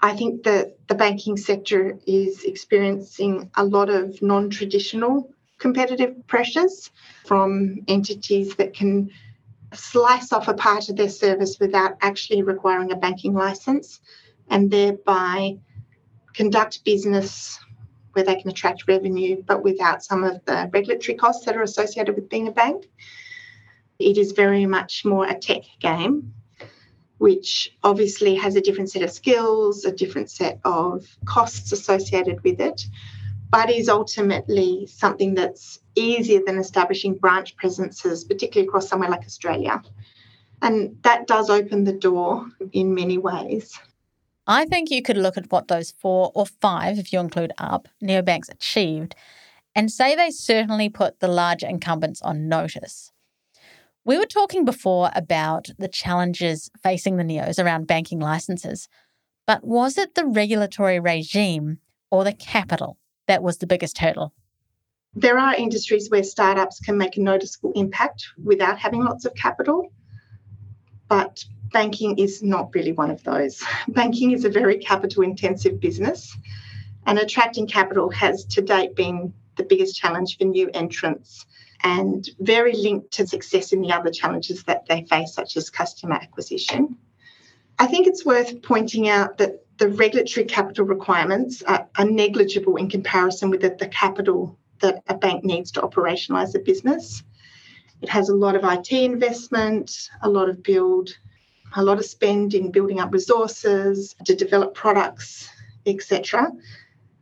I 0.00 0.14
think 0.14 0.44
that 0.44 0.76
the 0.88 0.94
banking 0.94 1.36
sector 1.36 1.98
is 2.06 2.44
experiencing 2.44 3.50
a 3.56 3.64
lot 3.64 3.90
of 3.90 4.20
non 4.22 4.50
traditional 4.50 5.32
competitive 5.58 6.26
pressures 6.28 6.90
from 7.24 7.80
entities 7.88 8.54
that 8.56 8.74
can 8.74 9.10
slice 9.74 10.32
off 10.32 10.48
a 10.48 10.54
part 10.54 10.88
of 10.88 10.96
their 10.96 11.08
service 11.08 11.58
without 11.58 11.96
actually 12.00 12.42
requiring 12.42 12.92
a 12.92 12.96
banking 12.96 13.34
license 13.34 14.00
and 14.48 14.70
thereby 14.70 15.58
conduct 16.32 16.84
business 16.84 17.58
where 18.18 18.24
they 18.24 18.40
can 18.40 18.50
attract 18.50 18.88
revenue 18.88 19.40
but 19.46 19.62
without 19.62 20.02
some 20.02 20.24
of 20.24 20.44
the 20.44 20.68
regulatory 20.72 21.16
costs 21.16 21.46
that 21.46 21.56
are 21.56 21.62
associated 21.62 22.16
with 22.16 22.28
being 22.28 22.48
a 22.48 22.50
bank. 22.50 22.90
It 24.00 24.18
is 24.18 24.32
very 24.32 24.66
much 24.66 25.04
more 25.04 25.24
a 25.24 25.38
tech 25.38 25.62
game, 25.78 26.34
which 27.18 27.76
obviously 27.84 28.34
has 28.34 28.56
a 28.56 28.60
different 28.60 28.90
set 28.90 29.02
of 29.02 29.12
skills, 29.12 29.84
a 29.84 29.92
different 29.92 30.30
set 30.30 30.58
of 30.64 31.06
costs 31.26 31.70
associated 31.70 32.42
with 32.42 32.60
it, 32.60 32.82
but 33.50 33.70
is 33.70 33.88
ultimately 33.88 34.88
something 34.88 35.34
that's 35.34 35.78
easier 35.94 36.40
than 36.44 36.58
establishing 36.58 37.14
branch 37.14 37.54
presences, 37.54 38.24
particularly 38.24 38.66
across 38.66 38.88
somewhere 38.88 39.10
like 39.10 39.24
Australia. 39.24 39.80
And 40.60 41.00
that 41.02 41.28
does 41.28 41.50
open 41.50 41.84
the 41.84 41.92
door 41.92 42.48
in 42.72 42.96
many 42.96 43.16
ways. 43.16 43.78
I 44.50 44.64
think 44.64 44.90
you 44.90 45.02
could 45.02 45.18
look 45.18 45.36
at 45.36 45.52
what 45.52 45.68
those 45.68 45.92
four 45.92 46.32
or 46.34 46.46
five, 46.46 46.98
if 46.98 47.12
you 47.12 47.20
include 47.20 47.52
up, 47.58 47.86
neobanks 48.02 48.50
achieved 48.50 49.14
and 49.74 49.92
say 49.92 50.16
they 50.16 50.30
certainly 50.30 50.88
put 50.88 51.20
the 51.20 51.28
larger 51.28 51.66
incumbents 51.66 52.22
on 52.22 52.48
notice. 52.48 53.12
We 54.06 54.16
were 54.16 54.24
talking 54.24 54.64
before 54.64 55.10
about 55.14 55.68
the 55.78 55.86
challenges 55.86 56.70
facing 56.82 57.18
the 57.18 57.24
neos 57.24 57.62
around 57.62 57.86
banking 57.86 58.20
licenses, 58.20 58.88
but 59.46 59.62
was 59.64 59.98
it 59.98 60.14
the 60.14 60.24
regulatory 60.24 60.98
regime 60.98 61.80
or 62.10 62.24
the 62.24 62.32
capital 62.32 62.96
that 63.26 63.42
was 63.42 63.58
the 63.58 63.66
biggest 63.66 63.98
hurdle? 63.98 64.32
There 65.14 65.38
are 65.38 65.54
industries 65.54 66.08
where 66.08 66.22
startups 66.22 66.80
can 66.80 66.96
make 66.96 67.18
a 67.18 67.22
noticeable 67.22 67.72
impact 67.74 68.28
without 68.42 68.78
having 68.78 69.04
lots 69.04 69.26
of 69.26 69.34
capital, 69.34 69.92
but 71.08 71.44
banking 71.72 72.18
is 72.18 72.42
not 72.42 72.74
really 72.74 72.92
one 72.92 73.10
of 73.10 73.22
those. 73.24 73.62
Banking 73.88 74.32
is 74.32 74.44
a 74.44 74.50
very 74.50 74.78
capital 74.78 75.22
intensive 75.22 75.80
business, 75.80 76.36
and 77.06 77.18
attracting 77.18 77.66
capital 77.66 78.10
has 78.10 78.44
to 78.46 78.62
date 78.62 78.94
been 78.94 79.32
the 79.56 79.64
biggest 79.64 79.96
challenge 79.96 80.38
for 80.38 80.44
new 80.44 80.70
entrants 80.72 81.46
and 81.82 82.28
very 82.40 82.74
linked 82.74 83.12
to 83.12 83.26
success 83.26 83.72
in 83.72 83.80
the 83.80 83.92
other 83.92 84.10
challenges 84.10 84.64
that 84.64 84.86
they 84.86 85.04
face, 85.04 85.32
such 85.34 85.56
as 85.56 85.70
customer 85.70 86.14
acquisition. 86.14 86.96
I 87.78 87.86
think 87.86 88.06
it's 88.06 88.24
worth 88.24 88.62
pointing 88.62 89.08
out 89.08 89.38
that 89.38 89.64
the 89.78 89.88
regulatory 89.88 90.44
capital 90.46 90.84
requirements 90.84 91.62
are, 91.62 91.88
are 91.96 92.04
negligible 92.04 92.76
in 92.76 92.90
comparison 92.90 93.50
with 93.50 93.60
the, 93.60 93.76
the 93.78 93.86
capital 93.86 94.58
that 94.80 95.02
a 95.06 95.14
bank 95.14 95.44
needs 95.44 95.70
to 95.72 95.80
operationalise 95.82 96.54
a 96.54 96.58
business. 96.58 97.22
It 98.00 98.08
has 98.08 98.28
a 98.28 98.34
lot 98.36 98.54
of 98.54 98.64
IT 98.64 98.92
investment, 98.92 100.10
a 100.22 100.28
lot 100.28 100.48
of 100.48 100.62
build, 100.62 101.10
a 101.74 101.82
lot 101.82 101.98
of 101.98 102.04
spend 102.04 102.54
in 102.54 102.70
building 102.70 103.00
up 103.00 103.12
resources 103.12 104.14
to 104.24 104.34
develop 104.34 104.74
products, 104.74 105.48
etc. 105.86 106.50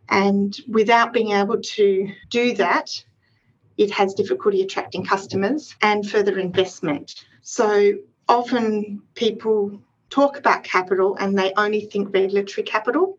And 0.09 0.57
without 0.69 1.13
being 1.13 1.33
able 1.33 1.61
to 1.61 2.13
do 2.31 2.55
that, 2.55 2.91
it 3.77 3.91
has 3.91 4.15
difficulty 4.15 4.63
attracting 4.63 5.05
customers 5.05 5.75
and 5.83 6.09
further 6.09 6.39
investment. 6.39 7.25
So 7.43 7.95
often 8.29 9.03
people 9.15 9.81
talk 10.11 10.39
about 10.39 10.65
capital 10.65 11.17
and 11.19 11.37
they 11.39 11.53
only 11.57 11.83
think 11.83 12.15
regulatory 12.15 12.65
capital. 12.65 13.19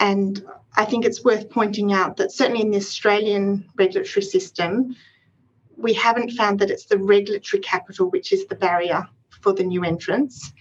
And 0.00 0.44
I 0.76 0.84
think 0.84 1.04
it's 1.04 1.24
worth 1.24 1.50
pointing 1.50 1.92
out 1.92 2.16
that 2.18 2.32
certainly 2.32 2.62
in 2.62 2.70
the 2.70 2.76
Australian 2.76 3.68
regulatory 3.76 4.22
system, 4.22 4.96
we 5.78 5.94
haven't 5.94 6.32
found 6.32 6.58
that 6.58 6.70
it's 6.70 6.86
the 6.86 6.98
regulatory 6.98 7.60
capital 7.60 8.10
which 8.10 8.32
is 8.32 8.46
the 8.46 8.56
barrier 8.56 9.06
for 9.40 9.52
the 9.52 9.62
new 9.62 9.84
entrants. 9.84 10.52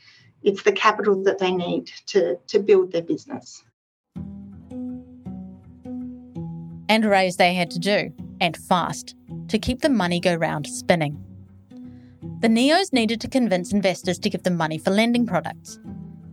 It's 0.43 0.63
the 0.63 0.71
capital 0.71 1.23
that 1.23 1.39
they 1.39 1.51
need 1.51 1.91
to, 2.07 2.37
to 2.47 2.59
build 2.59 2.91
their 2.91 3.01
business. 3.01 3.63
And 6.89 7.03
raise 7.03 7.35
they 7.35 7.53
had 7.53 7.71
to 7.71 7.79
do, 7.79 8.13
and 8.39 8.55
fast, 8.55 9.15
to 9.49 9.59
keep 9.59 9.81
the 9.81 9.89
money 9.89 10.19
go 10.19 10.35
round 10.35 10.67
spinning. 10.67 11.21
The 12.39 12.47
NEOs 12.47 12.93
needed 12.93 13.19
to 13.21 13.27
convince 13.27 13.73
investors 13.73 14.19
to 14.19 14.29
give 14.29 14.43
them 14.43 14.55
money 14.55 14.77
for 14.77 14.91
lending 14.91 15.25
products. 15.25 15.79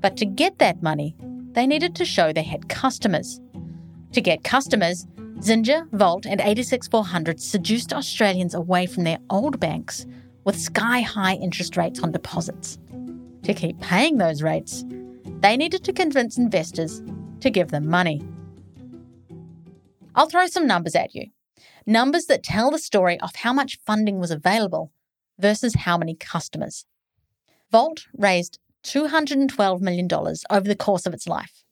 But 0.01 0.19
to 0.19 0.27
get 0.27 0.59
that 0.59 0.83
money, 0.83 1.17
they 1.53 1.67
needed 1.67 1.95
to 1.97 2.05
show 2.05 2.33
they 2.33 2.43
had 2.43 2.69
customers. 2.69 3.41
To 4.13 4.21
get 4.21 4.45
customers, 4.45 5.07
Xinja, 5.39 5.89
Volt, 5.93 6.27
and 6.27 6.41
86400 6.41 7.41
seduced 7.41 7.93
Australians 7.93 8.55
away 8.55 8.87
from 8.87 9.05
their 9.05 9.19
old 9.31 9.61
banks 9.61 10.07
with 10.45 10.59
sky 10.59 11.01
high 11.01 11.35
interest 11.35 11.77
rates 11.77 12.01
on 12.01 12.13
deposits. 12.13 12.79
To 13.43 13.53
keep 13.53 13.79
paying 13.81 14.19
those 14.19 14.43
rates, 14.43 14.85
they 15.41 15.57
needed 15.57 15.85
to 15.85 15.93
convince 15.93 16.39
investors 16.39 17.03
to 17.41 17.51
give 17.51 17.69
them 17.69 17.89
money. 17.89 18.23
I'll 20.15 20.29
throw 20.29 20.47
some 20.47 20.67
numbers 20.67 20.95
at 20.95 21.15
you. 21.15 21.27
Numbers 21.87 22.27
that 22.27 22.43
tell 22.43 22.71
the 22.71 22.79
story 22.79 23.21
of 23.21 23.37
how 23.37 23.53
much 23.53 23.79
funding 23.85 24.19
was 24.19 24.31
available 24.31 24.93
versus 25.39 25.75
how 25.75 25.99
many 25.99 26.15
customers. 26.15 26.87
Volt 27.71 28.07
raised 28.17 28.59
$212 28.85 29.81
million 29.81 30.09
over 30.13 30.69
the 30.69 30.77
course 30.77 31.07
of 31.07 31.13
its 31.13 31.27
life. 31.27 31.65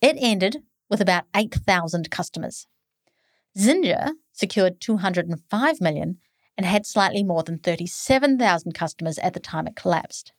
It 0.00 0.16
ended 0.18 0.58
with 0.90 1.00
about 1.00 1.24
8,000 1.34 2.10
customers. 2.10 2.66
Xinja 3.56 4.12
secured 4.32 4.80
205 4.80 5.80
million 5.80 6.18
and 6.56 6.66
had 6.66 6.86
slightly 6.86 7.22
more 7.22 7.42
than 7.42 7.58
37,000 7.58 8.72
customers 8.72 9.18
at 9.18 9.34
the 9.34 9.40
time 9.40 9.66
it 9.66 9.76
collapsed. 9.76 10.32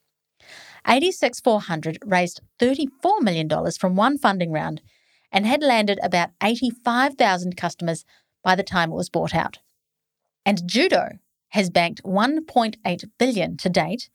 86400 0.86 1.98
raised 2.04 2.40
$34 2.60 3.20
million 3.20 3.48
from 3.78 3.96
one 3.96 4.18
funding 4.18 4.52
round 4.52 4.82
and 5.32 5.46
had 5.46 5.62
landed 5.62 5.98
about 6.02 6.30
85,000 6.42 7.56
customers 7.56 8.04
by 8.42 8.54
the 8.54 8.62
time 8.62 8.90
it 8.90 8.96
was 8.96 9.10
bought 9.10 9.34
out. 9.34 9.58
And 10.46 10.66
Judo 10.66 11.18
has 11.50 11.70
banked 11.70 12.02
1.8 12.02 13.10
billion 13.18 13.56
to 13.58 13.68
date 13.68 14.08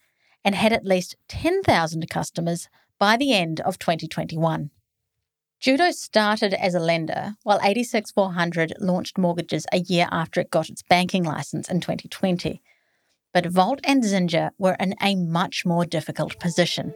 and 0.43 0.55
had 0.55 0.73
at 0.73 0.85
least 0.85 1.15
10,000 1.27 2.09
customers 2.09 2.67
by 2.99 3.17
the 3.17 3.33
end 3.33 3.59
of 3.61 3.79
2021. 3.79 4.71
Judo 5.63 5.91
started 5.91 6.53
as 6.53 6.75
a 6.75 6.79
lender, 6.81 7.37
while 7.43 7.57
86400 7.63 8.73
launched 8.81 9.17
mortgages 9.17 9.65
a 9.71 9.77
year 9.77 10.09
after 10.11 10.41
it 10.41 10.51
got 10.51 10.67
its 10.67 10.83
banking 10.83 11.23
license 11.23 11.69
in 11.69 11.79
2020. 11.79 12.61
But 13.33 13.45
Volt 13.45 13.79
and 13.85 14.03
Xinja 14.03 14.49
were 14.57 14.75
in 14.77 14.93
a 15.01 15.15
much 15.15 15.65
more 15.65 15.85
difficult 15.85 16.37
position. 16.37 16.93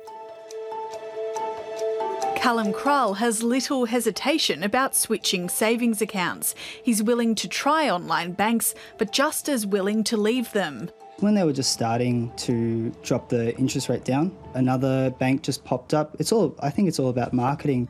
Callum 2.36 2.74
Krull 2.74 3.16
has 3.16 3.42
little 3.42 3.86
hesitation 3.86 4.64
about 4.64 4.98
switching 4.98 5.48
savings 5.48 6.02
accounts. 6.02 6.54
He's 6.84 7.02
willing 7.02 7.36
to 7.36 7.48
try 7.48 7.90
online 7.90 8.34
banks, 8.34 8.76
but 8.98 9.14
just 9.14 9.48
as 9.48 9.66
willing 9.66 10.04
to 10.04 10.18
leave 10.18 10.52
them. 10.52 10.92
When 11.22 11.36
they 11.36 11.46
were 11.46 11.54
just 11.54 11.72
starting 11.72 12.34
to 12.36 12.90
drop 13.02 13.30
the 13.30 13.58
interest 13.58 13.88
rate 13.88 14.04
down, 14.04 14.38
another 14.56 15.10
bank 15.12 15.44
just 15.44 15.64
popped 15.64 15.94
up. 15.94 16.18
It's 16.20 16.34
all 16.34 16.54
I 16.60 16.70
think 16.70 16.90
it's 16.90 17.00
all 17.00 17.08
about 17.08 17.32
marketing. 17.32 17.88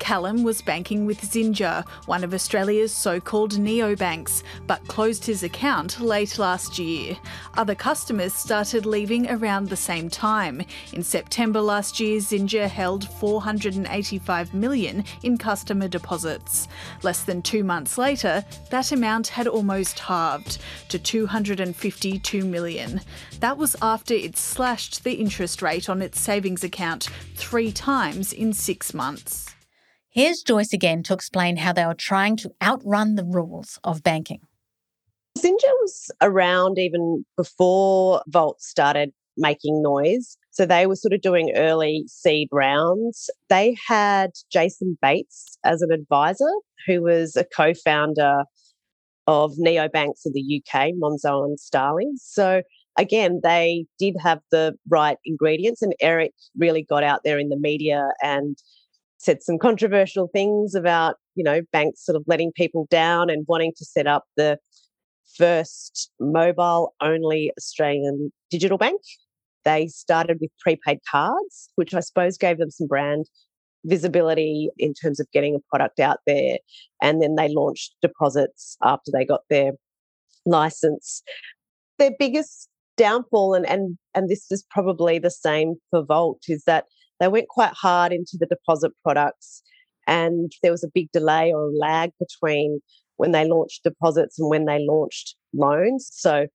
Callum 0.00 0.42
was 0.42 0.62
banking 0.62 1.06
with 1.06 1.20
Xinja, 1.20 1.86
one 2.06 2.24
of 2.24 2.34
Australia's 2.34 2.92
so 2.92 3.20
called 3.20 3.52
neobanks, 3.52 4.42
but 4.66 4.84
closed 4.88 5.24
his 5.24 5.42
account 5.44 6.00
late 6.00 6.38
last 6.38 6.78
year. 6.78 7.16
Other 7.56 7.74
customers 7.74 8.32
started 8.32 8.86
leaving 8.86 9.30
around 9.30 9.68
the 9.68 9.76
same 9.76 10.08
time. 10.08 10.62
In 10.94 11.04
September 11.04 11.60
last 11.60 12.00
year, 12.00 12.18
Xinja 12.18 12.66
held 12.66 13.08
485 13.08 14.54
million 14.54 15.04
in 15.22 15.36
customer 15.36 15.86
deposits. 15.86 16.66
Less 17.02 17.22
than 17.22 17.42
two 17.42 17.62
months 17.62 17.98
later, 17.98 18.44
that 18.70 18.90
amount 18.90 19.28
had 19.28 19.46
almost 19.46 20.00
halved 20.00 20.58
to 20.88 20.98
252 20.98 22.44
million. 22.44 23.02
That 23.40 23.58
was 23.58 23.76
after 23.82 24.14
it 24.14 24.36
slashed 24.38 25.04
the 25.04 25.14
interest 25.14 25.60
rate 25.60 25.90
on 25.90 26.00
its 26.00 26.18
savings 26.18 26.64
account 26.64 27.10
three 27.36 27.70
times 27.70 28.32
in 28.32 28.54
six 28.54 28.94
months. 28.94 29.54
Here's 30.12 30.42
Joyce 30.42 30.72
again 30.72 31.04
to 31.04 31.14
explain 31.14 31.56
how 31.56 31.72
they 31.72 31.86
were 31.86 31.94
trying 31.94 32.36
to 32.38 32.50
outrun 32.60 33.14
the 33.14 33.24
rules 33.24 33.78
of 33.84 34.02
banking. 34.02 34.40
Xinja 35.38 35.70
was 35.80 36.10
around 36.20 36.78
even 36.78 37.24
before 37.36 38.20
Volt 38.26 38.60
started 38.60 39.12
making 39.36 39.82
noise. 39.82 40.36
So 40.50 40.66
they 40.66 40.88
were 40.88 40.96
sort 40.96 41.12
of 41.12 41.20
doing 41.20 41.52
early 41.54 42.04
seed 42.08 42.48
rounds. 42.50 43.30
They 43.48 43.76
had 43.86 44.30
Jason 44.50 44.98
Bates 45.00 45.56
as 45.62 45.80
an 45.80 45.92
advisor, 45.92 46.50
who 46.88 47.02
was 47.02 47.36
a 47.36 47.44
co 47.44 47.72
founder 47.72 48.42
of 49.28 49.52
neobanks 49.64 50.26
in 50.26 50.32
the 50.32 50.60
UK, 50.60 50.88
Monzo 51.00 51.44
and 51.44 51.60
Starling. 51.60 52.14
So 52.16 52.62
again, 52.98 53.38
they 53.44 53.86
did 54.00 54.16
have 54.20 54.40
the 54.50 54.74
right 54.88 55.18
ingredients, 55.24 55.82
and 55.82 55.94
Eric 56.00 56.32
really 56.58 56.82
got 56.82 57.04
out 57.04 57.20
there 57.24 57.38
in 57.38 57.48
the 57.48 57.56
media 57.56 58.08
and 58.20 58.58
said 59.20 59.42
some 59.42 59.58
controversial 59.58 60.28
things 60.28 60.74
about, 60.74 61.16
you 61.34 61.44
know, 61.44 61.60
banks 61.72 62.04
sort 62.04 62.16
of 62.16 62.24
letting 62.26 62.52
people 62.52 62.86
down 62.90 63.28
and 63.28 63.44
wanting 63.46 63.72
to 63.76 63.84
set 63.84 64.06
up 64.06 64.24
the 64.36 64.58
first 65.36 66.10
mobile 66.18 66.94
only 67.02 67.52
Australian 67.58 68.32
digital 68.50 68.78
bank. 68.78 69.00
They 69.66 69.88
started 69.88 70.38
with 70.40 70.50
prepaid 70.58 71.00
cards, 71.08 71.68
which 71.76 71.92
I 71.92 72.00
suppose 72.00 72.38
gave 72.38 72.56
them 72.56 72.70
some 72.70 72.86
brand 72.86 73.26
visibility 73.84 74.70
in 74.78 74.94
terms 74.94 75.20
of 75.20 75.30
getting 75.32 75.54
a 75.54 75.60
product 75.68 76.00
out 76.00 76.20
there. 76.26 76.56
And 77.02 77.20
then 77.20 77.34
they 77.34 77.48
launched 77.50 77.94
deposits 78.00 78.78
after 78.82 79.10
they 79.12 79.26
got 79.26 79.42
their 79.50 79.72
license. 80.46 81.22
Their 81.98 82.12
biggest 82.18 82.68
downfall, 82.96 83.52
and, 83.52 83.66
and, 83.66 83.98
and 84.14 84.30
this 84.30 84.50
is 84.50 84.64
probably 84.70 85.18
the 85.18 85.30
same 85.30 85.74
for 85.90 86.02
Volt, 86.02 86.40
is 86.48 86.64
that 86.64 86.86
they 87.20 87.28
went 87.28 87.48
quite 87.48 87.72
hard 87.74 88.12
into 88.12 88.36
the 88.38 88.46
deposit 88.46 88.92
products, 89.02 89.62
and 90.06 90.50
there 90.62 90.72
was 90.72 90.82
a 90.82 90.90
big 90.92 91.12
delay 91.12 91.52
or 91.52 91.70
lag 91.72 92.10
between 92.18 92.80
when 93.16 93.32
they 93.32 93.46
launched 93.46 93.84
deposits 93.84 94.38
and 94.38 94.48
when 94.48 94.64
they 94.64 94.78
launched 94.80 95.36
loans. 95.52 96.08
So, 96.12 96.46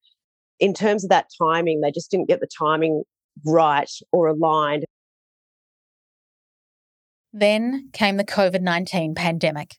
in 0.60 0.74
terms 0.74 1.04
of 1.04 1.12
that 1.12 1.28
timing, 1.42 1.82
they 1.82 1.92
just 1.92 2.10
didn't 2.10 2.28
get 2.28 2.40
the 2.40 2.50
timing 2.58 3.04
right 3.46 3.92
or 4.12 4.28
aligned. 4.28 4.86
Then 7.32 7.90
came 7.94 8.18
the 8.18 8.24
COVID 8.24 8.62
19 8.62 9.14
pandemic. 9.14 9.76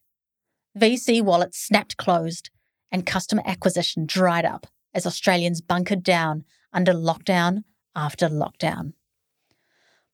VC 0.79 1.23
wallets 1.23 1.59
snapped 1.59 1.97
closed 1.97 2.51
and 2.93 3.07
customer 3.07 3.43
acquisition 3.47 4.07
dried 4.07 4.45
up 4.45 4.67
as 4.95 5.07
Australians 5.07 5.61
bunkered 5.61 6.03
down 6.03 6.45
under 6.73 6.93
lockdown 6.93 7.65
after 7.95 8.29
lockdown. 8.29 8.93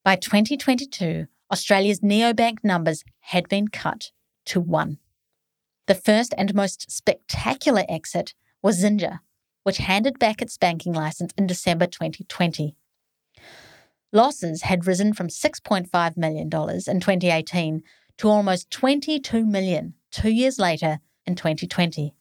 By 0.05 0.17
2022, 0.17 1.27
Australia's 1.53 2.01
neobank 2.01 2.65
numbers 2.65 3.05
had 3.21 3.49
been 3.49 3.69
cut 3.69 4.11
to 4.47 4.61
one. 4.61 4.99
The 5.87 5.95
first 5.95 6.35
and 6.37 6.53
most 6.57 6.91
spectacular 6.91 7.85
exit 7.89 8.35
was 8.63 8.83
Xinja, 8.83 9.21
which 9.63 9.77
handed 9.77 10.19
back 10.19 10.43
its 10.43 10.59
banking 10.59 10.93
license 10.93 11.33
in 11.39 11.47
December 11.47 11.87
2020. 11.87 12.75
Losses 14.13 14.63
had 14.63 14.89
risen 14.89 15.13
from 15.13 15.29
$6.5 15.29 16.17
million 16.17 16.47
in 16.47 16.49
2018 16.51 17.83
to 18.19 18.29
almost 18.29 18.73
22 18.73 19.47
million 19.47 19.95
two 20.11 20.31
years 20.31 20.59
later 20.59 20.99
in 21.27 21.37
2020. 21.37 22.13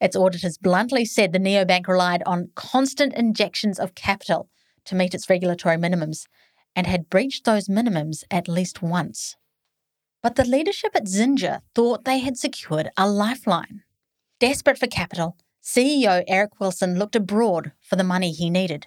Its 0.00 0.14
auditors 0.14 0.56
bluntly 0.56 1.04
said 1.04 1.32
the 1.32 1.40
neobank 1.40 1.88
relied 1.88 2.22
on 2.26 2.50
constant 2.54 3.12
injections 3.14 3.80
of 3.80 3.96
capital 3.96 4.48
to 4.84 4.94
meet 4.94 5.14
its 5.14 5.28
regulatory 5.28 5.76
minimums 5.76 6.26
and 6.78 6.86
had 6.86 7.10
breached 7.10 7.44
those 7.44 7.66
minimums 7.66 8.22
at 8.30 8.46
least 8.46 8.82
once. 8.82 9.34
But 10.22 10.36
the 10.36 10.44
leadership 10.44 10.94
at 10.94 11.06
Xinja 11.06 11.62
thought 11.74 12.04
they 12.04 12.20
had 12.20 12.38
secured 12.38 12.88
a 12.96 13.10
lifeline. 13.10 13.82
Desperate 14.38 14.78
for 14.78 14.86
capital, 14.86 15.36
CEO 15.60 16.22
Eric 16.28 16.60
Wilson 16.60 16.96
looked 16.96 17.16
abroad 17.16 17.72
for 17.80 17.96
the 17.96 18.04
money 18.04 18.30
he 18.30 18.48
needed. 18.48 18.86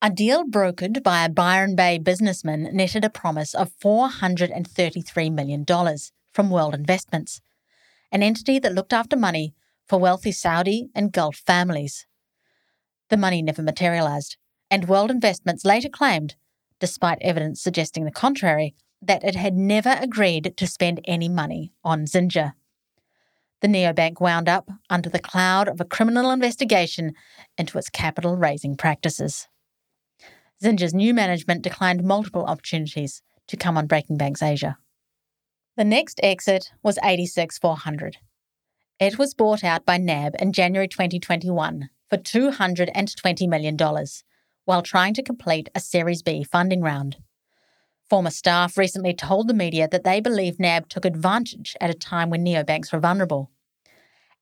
A 0.00 0.08
deal 0.08 0.46
brokered 0.46 1.02
by 1.02 1.22
a 1.22 1.28
Byron 1.28 1.76
Bay 1.76 1.98
businessman 1.98 2.70
netted 2.72 3.04
a 3.04 3.10
promise 3.10 3.54
of 3.54 3.78
$433 3.78 5.30
million 5.30 5.66
from 6.32 6.48
World 6.48 6.74
Investments, 6.74 7.42
an 8.10 8.22
entity 8.22 8.58
that 8.58 8.72
looked 8.72 8.94
after 8.94 9.18
money 9.18 9.52
for 9.86 9.98
wealthy 9.98 10.32
Saudi 10.32 10.88
and 10.94 11.12
Gulf 11.12 11.42
families. 11.44 12.06
The 13.10 13.18
money 13.18 13.42
never 13.42 13.60
materialised, 13.60 14.38
and 14.70 14.88
World 14.88 15.10
Investments 15.10 15.66
later 15.66 15.90
claimed 15.90 16.36
despite 16.82 17.18
evidence 17.20 17.62
suggesting 17.62 18.04
the 18.04 18.10
contrary, 18.10 18.74
that 19.00 19.22
it 19.22 19.36
had 19.36 19.54
never 19.54 19.96
agreed 20.00 20.52
to 20.56 20.66
spend 20.66 21.00
any 21.04 21.28
money 21.28 21.72
on 21.84 22.06
Xinja. 22.06 22.54
The 23.60 23.68
neobank 23.68 24.20
wound 24.20 24.48
up 24.48 24.68
under 24.90 25.08
the 25.08 25.20
cloud 25.20 25.68
of 25.68 25.80
a 25.80 25.84
criminal 25.84 26.32
investigation 26.32 27.12
into 27.56 27.78
its 27.78 27.88
capital 27.88 28.36
raising 28.36 28.76
practices. 28.76 29.46
Xinja's 30.60 30.92
new 30.92 31.14
management 31.14 31.62
declined 31.62 32.02
multiple 32.02 32.46
opportunities 32.46 33.22
to 33.46 33.56
come 33.56 33.78
on 33.78 33.86
Breaking 33.86 34.16
Banks 34.16 34.42
Asia. 34.42 34.76
The 35.76 35.84
next 35.84 36.18
exit 36.20 36.72
was 36.82 36.98
86400. 37.04 38.16
It 38.98 39.20
was 39.20 39.34
bought 39.34 39.62
out 39.62 39.86
by 39.86 39.98
NAB 39.98 40.34
in 40.40 40.52
January 40.52 40.88
2021 40.88 41.90
for 42.10 42.18
$220 42.18 43.48
million 43.48 43.76
while 44.64 44.82
trying 44.82 45.14
to 45.14 45.22
complete 45.22 45.68
a 45.74 45.80
Series 45.80 46.22
B 46.22 46.44
funding 46.44 46.80
round. 46.80 47.16
Former 48.08 48.30
staff 48.30 48.76
recently 48.76 49.14
told 49.14 49.48
the 49.48 49.54
media 49.54 49.88
that 49.88 50.04
they 50.04 50.20
believe 50.20 50.60
NAB 50.60 50.88
took 50.88 51.04
advantage 51.04 51.76
at 51.80 51.90
a 51.90 51.94
time 51.94 52.30
when 52.30 52.44
neobanks 52.44 52.92
were 52.92 53.00
vulnerable. 53.00 53.50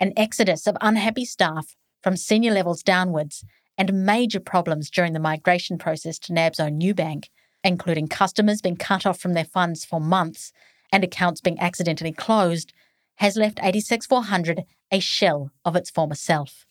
An 0.00 0.12
exodus 0.16 0.66
of 0.66 0.76
unhappy 0.80 1.24
staff 1.24 1.76
from 2.02 2.16
senior 2.16 2.52
levels 2.52 2.82
downwards 2.82 3.44
and 3.78 4.04
major 4.04 4.40
problems 4.40 4.90
during 4.90 5.12
the 5.12 5.20
migration 5.20 5.78
process 5.78 6.18
to 6.18 6.32
NAB's 6.32 6.60
own 6.60 6.78
new 6.78 6.94
bank, 6.94 7.30
including 7.62 8.08
customers 8.08 8.60
being 8.60 8.76
cut 8.76 9.06
off 9.06 9.20
from 9.20 9.34
their 9.34 9.44
funds 9.44 9.84
for 9.84 10.00
months 10.00 10.52
and 10.92 11.04
accounts 11.04 11.40
being 11.40 11.58
accidentally 11.60 12.12
closed, 12.12 12.72
has 13.16 13.36
left 13.36 13.60
86400 13.62 14.64
a 14.90 14.98
shell 14.98 15.50
of 15.64 15.76
its 15.76 15.90
former 15.90 16.14
self. 16.14 16.66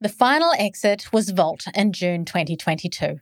The 0.00 0.08
final 0.10 0.52
exit 0.58 1.12
was 1.12 1.30
Volt 1.30 1.64
in 1.74 1.92
June 1.92 2.24
2022. 2.26 3.20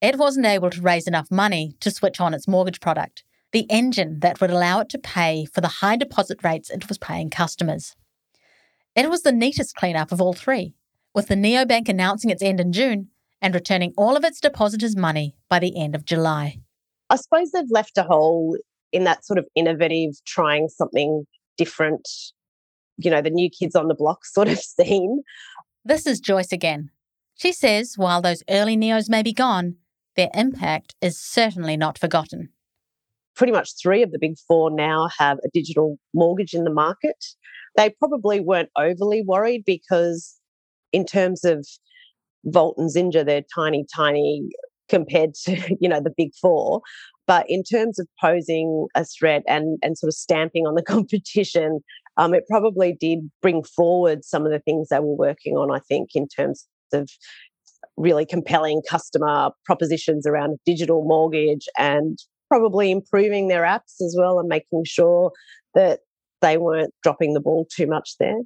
It 0.00 0.16
wasn't 0.16 0.46
able 0.46 0.70
to 0.70 0.80
raise 0.80 1.06
enough 1.06 1.30
money 1.30 1.74
to 1.80 1.90
switch 1.90 2.18
on 2.18 2.32
its 2.32 2.48
mortgage 2.48 2.80
product, 2.80 3.24
the 3.52 3.66
engine 3.70 4.20
that 4.20 4.40
would 4.40 4.50
allow 4.50 4.80
it 4.80 4.88
to 4.90 4.98
pay 4.98 5.44
for 5.44 5.60
the 5.60 5.68
high 5.68 5.96
deposit 5.96 6.42
rates 6.42 6.70
it 6.70 6.88
was 6.88 6.96
paying 6.96 7.28
customers. 7.28 7.94
It 8.96 9.10
was 9.10 9.22
the 9.22 9.32
neatest 9.32 9.76
cleanup 9.76 10.12
of 10.12 10.20
all 10.20 10.32
three, 10.32 10.74
with 11.14 11.28
the 11.28 11.34
neobank 11.34 11.88
announcing 11.88 12.30
its 12.30 12.42
end 12.42 12.58
in 12.58 12.72
June 12.72 13.08
and 13.42 13.54
returning 13.54 13.92
all 13.96 14.16
of 14.16 14.24
its 14.24 14.40
depositors' 14.40 14.96
money 14.96 15.36
by 15.50 15.58
the 15.58 15.78
end 15.78 15.94
of 15.94 16.06
July. 16.06 16.60
I 17.10 17.16
suppose 17.16 17.50
they've 17.50 17.64
left 17.70 17.98
a 17.98 18.02
hole 18.02 18.56
in 18.92 19.04
that 19.04 19.26
sort 19.26 19.38
of 19.38 19.46
innovative, 19.54 20.14
trying 20.24 20.68
something 20.68 21.26
different, 21.58 22.08
you 22.96 23.10
know, 23.10 23.20
the 23.20 23.30
new 23.30 23.50
kids 23.50 23.74
on 23.74 23.88
the 23.88 23.94
block 23.94 24.24
sort 24.24 24.48
of 24.48 24.58
scene. 24.58 25.22
This 25.84 26.06
is 26.06 26.20
Joyce 26.20 26.52
again. 26.52 26.90
She 27.34 27.52
says 27.52 27.94
while 27.96 28.22
those 28.22 28.44
early 28.48 28.76
Neos 28.76 29.08
may 29.08 29.22
be 29.22 29.32
gone, 29.32 29.76
their 30.14 30.30
impact 30.32 30.94
is 31.00 31.18
certainly 31.18 31.76
not 31.76 31.98
forgotten. 31.98 32.50
Pretty 33.34 33.52
much 33.52 33.70
three 33.82 34.02
of 34.02 34.12
the 34.12 34.18
big 34.20 34.36
four 34.46 34.70
now 34.70 35.08
have 35.18 35.38
a 35.38 35.48
digital 35.52 35.98
mortgage 36.14 36.54
in 36.54 36.62
the 36.62 36.70
market. 36.70 37.16
They 37.76 37.90
probably 37.90 38.38
weren't 38.38 38.68
overly 38.78 39.22
worried 39.26 39.64
because, 39.66 40.38
in 40.92 41.04
terms 41.04 41.44
of 41.44 41.66
Volt 42.44 42.76
and 42.78 42.88
Xinja, 42.88 43.26
they're 43.26 43.44
tiny, 43.52 43.84
tiny 43.92 44.50
compared 44.88 45.34
to 45.46 45.56
you 45.80 45.88
know 45.88 46.00
the 46.00 46.14
big 46.16 46.30
four. 46.40 46.82
But 47.26 47.46
in 47.48 47.64
terms 47.64 47.98
of 47.98 48.06
posing 48.20 48.86
a 48.94 49.04
threat 49.04 49.42
and 49.48 49.78
and 49.82 49.98
sort 49.98 50.08
of 50.08 50.14
stamping 50.14 50.64
on 50.64 50.76
the 50.76 50.82
competition, 50.94 51.80
um, 52.16 52.34
it 52.34 52.44
probably 52.48 52.96
did 52.98 53.30
bring 53.40 53.62
forward 53.62 54.24
some 54.24 54.44
of 54.44 54.52
the 54.52 54.60
things 54.60 54.88
they 54.88 54.98
were 54.98 55.16
working 55.16 55.56
on, 55.56 55.70
I 55.70 55.78
think, 55.80 56.10
in 56.14 56.28
terms 56.28 56.66
of 56.92 57.08
really 57.96 58.26
compelling 58.26 58.82
customer 58.88 59.50
propositions 59.64 60.26
around 60.26 60.58
digital 60.66 61.04
mortgage 61.04 61.68
and 61.78 62.18
probably 62.48 62.90
improving 62.90 63.48
their 63.48 63.62
apps 63.62 64.00
as 64.00 64.14
well 64.18 64.38
and 64.38 64.48
making 64.48 64.84
sure 64.84 65.32
that 65.74 66.00
they 66.42 66.58
weren't 66.58 66.92
dropping 67.02 67.32
the 67.32 67.40
ball 67.40 67.66
too 67.74 67.86
much 67.86 68.16
there. 68.18 68.40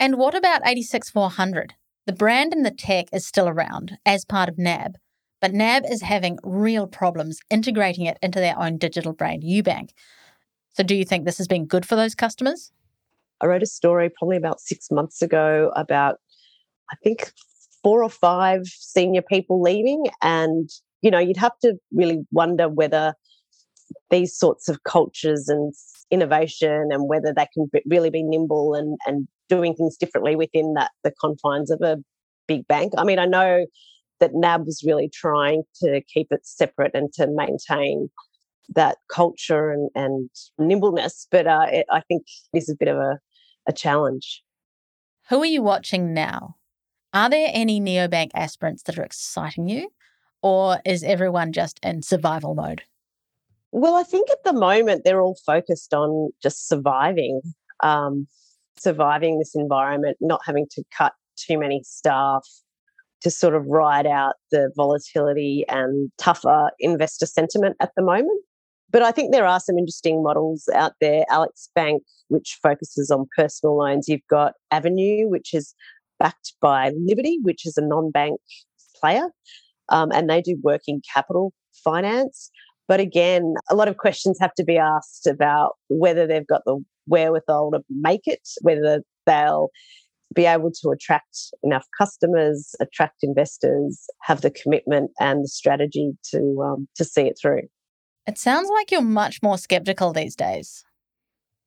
And 0.00 0.16
what 0.16 0.34
about 0.34 0.62
86400? 0.64 1.74
The 2.06 2.12
brand 2.12 2.52
and 2.52 2.64
the 2.64 2.70
tech 2.70 3.06
is 3.12 3.26
still 3.26 3.48
around 3.48 3.98
as 4.04 4.24
part 4.24 4.48
of 4.48 4.58
NAB, 4.58 4.96
but 5.40 5.52
NAB 5.52 5.84
is 5.88 6.02
having 6.02 6.38
real 6.42 6.86
problems 6.86 7.38
integrating 7.50 8.06
it 8.06 8.18
into 8.22 8.40
their 8.40 8.58
own 8.58 8.78
digital 8.78 9.12
brand, 9.12 9.42
UBank. 9.42 9.90
So, 10.72 10.82
do 10.82 10.94
you 10.94 11.04
think 11.04 11.24
this 11.24 11.38
has 11.38 11.46
been 11.46 11.66
good 11.66 11.86
for 11.86 11.94
those 11.94 12.14
customers? 12.14 12.72
I 13.42 13.46
wrote 13.46 13.62
a 13.62 13.66
story 13.66 14.08
probably 14.08 14.36
about 14.36 14.60
six 14.60 14.90
months 14.90 15.20
ago 15.20 15.72
about, 15.74 16.16
I 16.90 16.96
think, 17.02 17.32
four 17.82 18.02
or 18.02 18.10
five 18.10 18.66
senior 18.66 19.22
people 19.22 19.60
leaving. 19.60 20.06
And, 20.22 20.70
you 21.02 21.10
know, 21.10 21.18
you'd 21.18 21.36
have 21.36 21.58
to 21.62 21.74
really 21.92 22.24
wonder 22.30 22.68
whether 22.68 23.14
these 24.10 24.36
sorts 24.36 24.68
of 24.68 24.84
cultures 24.84 25.48
and 25.48 25.74
innovation 26.10 26.88
and 26.90 27.08
whether 27.08 27.32
they 27.32 27.48
can 27.52 27.68
really 27.86 28.10
be 28.10 28.22
nimble 28.22 28.74
and, 28.74 28.98
and 29.06 29.26
doing 29.48 29.74
things 29.74 29.96
differently 29.96 30.36
within 30.36 30.74
that 30.74 30.92
the 31.02 31.12
confines 31.20 31.70
of 31.70 31.80
a 31.82 31.98
big 32.46 32.66
bank. 32.68 32.92
I 32.96 33.04
mean, 33.04 33.18
I 33.18 33.26
know 33.26 33.66
that 34.20 34.34
NAB 34.34 34.66
was 34.66 34.84
really 34.86 35.10
trying 35.12 35.64
to 35.82 36.00
keep 36.02 36.28
it 36.30 36.46
separate 36.46 36.92
and 36.94 37.12
to 37.14 37.26
maintain 37.26 38.08
that 38.74 38.98
culture 39.08 39.70
and, 39.70 39.90
and 39.94 40.30
nimbleness, 40.58 41.26
but 41.30 41.46
uh, 41.46 41.66
it, 41.68 41.86
I 41.90 42.00
think 42.02 42.22
this 42.52 42.64
is 42.64 42.74
a 42.74 42.76
bit 42.78 42.88
of 42.88 42.96
a, 42.96 43.18
a 43.66 43.72
challenge. 43.72 44.42
Who 45.28 45.40
are 45.40 45.46
you 45.46 45.62
watching 45.62 46.14
now? 46.14 46.56
Are 47.14 47.28
there 47.28 47.50
any 47.52 47.80
neobank 47.80 48.30
aspirants 48.34 48.82
that 48.84 48.98
are 48.98 49.04
exciting 49.04 49.68
you, 49.68 49.90
or 50.42 50.80
is 50.84 51.02
everyone 51.02 51.52
just 51.52 51.78
in 51.82 52.02
survival 52.02 52.54
mode? 52.54 52.82
Well, 53.70 53.94
I 53.94 54.02
think 54.02 54.30
at 54.30 54.44
the 54.44 54.52
moment 54.52 55.02
they're 55.04 55.20
all 55.20 55.38
focused 55.46 55.94
on 55.94 56.30
just 56.42 56.68
surviving, 56.68 57.40
um, 57.82 58.26
surviving 58.78 59.38
this 59.38 59.54
environment, 59.54 60.16
not 60.20 60.40
having 60.44 60.66
to 60.72 60.84
cut 60.96 61.12
too 61.36 61.58
many 61.58 61.82
staff 61.84 62.46
to 63.22 63.30
sort 63.30 63.54
of 63.54 63.66
ride 63.66 64.06
out 64.06 64.34
the 64.50 64.70
volatility 64.76 65.64
and 65.68 66.10
tougher 66.18 66.70
investor 66.80 67.26
sentiment 67.26 67.76
at 67.80 67.92
the 67.96 68.02
moment. 68.02 68.40
But 68.92 69.02
I 69.02 69.10
think 69.10 69.32
there 69.32 69.46
are 69.46 69.58
some 69.58 69.78
interesting 69.78 70.22
models 70.22 70.68
out 70.74 70.92
there. 71.00 71.24
Alex 71.30 71.70
Bank, 71.74 72.02
which 72.28 72.58
focuses 72.62 73.10
on 73.10 73.26
personal 73.36 73.78
loans. 73.78 74.06
You've 74.06 74.20
got 74.28 74.52
Avenue, 74.70 75.28
which 75.28 75.54
is 75.54 75.74
backed 76.20 76.52
by 76.60 76.92
Liberty, 76.96 77.38
which 77.42 77.66
is 77.66 77.78
a 77.78 77.82
non 77.82 78.10
bank 78.10 78.38
player. 79.00 79.28
Um, 79.88 80.12
and 80.12 80.28
they 80.28 80.42
do 80.42 80.58
working 80.62 81.02
capital 81.12 81.52
finance. 81.82 82.50
But 82.86 83.00
again, 83.00 83.54
a 83.70 83.74
lot 83.74 83.88
of 83.88 83.96
questions 83.96 84.38
have 84.40 84.54
to 84.54 84.64
be 84.64 84.76
asked 84.76 85.26
about 85.26 85.76
whether 85.88 86.26
they've 86.26 86.46
got 86.46 86.62
the 86.66 86.82
wherewithal 87.06 87.70
to 87.72 87.80
make 87.88 88.26
it, 88.26 88.46
whether 88.60 89.02
they'll 89.26 89.70
be 90.34 90.46
able 90.46 90.70
to 90.70 90.90
attract 90.90 91.38
enough 91.62 91.86
customers, 91.96 92.74
attract 92.80 93.18
investors, 93.22 94.06
have 94.22 94.40
the 94.40 94.50
commitment 94.50 95.10
and 95.20 95.44
the 95.44 95.48
strategy 95.48 96.12
to 96.30 96.62
um, 96.62 96.88
to 96.96 97.04
see 97.04 97.22
it 97.22 97.38
through. 97.40 97.62
It 98.26 98.38
sounds 98.38 98.70
like 98.70 98.90
you're 98.90 99.02
much 99.02 99.42
more 99.42 99.58
skeptical 99.58 100.12
these 100.12 100.36
days. 100.36 100.84